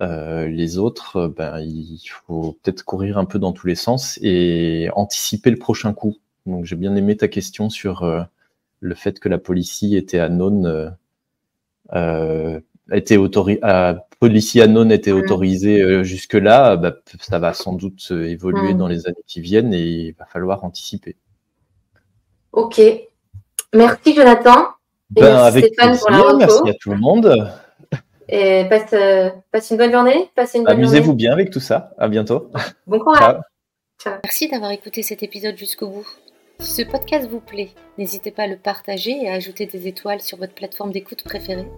[0.00, 4.88] Euh, les autres, ben, il faut peut-être courir un peu dans tous les sens et
[4.94, 6.16] anticiper le prochain coup.
[6.46, 8.26] Donc j'ai bien aimé ta question sur
[8.80, 10.94] le fait que la police était à non
[12.90, 13.60] était autorisé,
[14.20, 19.16] policy non était autorisé jusque là, bah, ça va sans doute évoluer dans les années
[19.26, 21.16] qui viennent et il va falloir anticiper.
[22.52, 22.80] Ok,
[23.74, 24.68] Merci Jonathan.
[25.10, 27.52] Ben, avec Stéphane pour la Merci à tout le monde.
[28.28, 30.30] Et passe, euh, passe une bonne journée.
[30.66, 31.94] Amusez-vous bien avec tout ça.
[31.98, 32.50] À bientôt.
[32.86, 33.40] Bon courage.
[34.24, 36.06] Merci d'avoir écouté cet épisode jusqu'au bout.
[36.60, 40.20] Si ce podcast vous plaît, n'hésitez pas à le partager et à ajouter des étoiles
[40.20, 41.68] sur votre plateforme d'écoute préférée.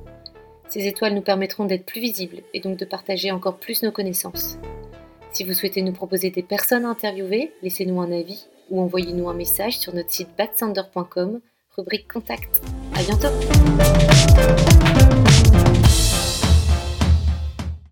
[0.69, 4.59] Ces étoiles nous permettront d'être plus visibles et donc de partager encore plus nos connaissances.
[5.33, 9.35] Si vous souhaitez nous proposer des personnes à interviewer, laissez-nous un avis ou envoyez-nous un
[9.35, 11.41] message sur notre site batsander.com
[11.77, 12.63] rubrique contact.
[12.95, 13.29] À bientôt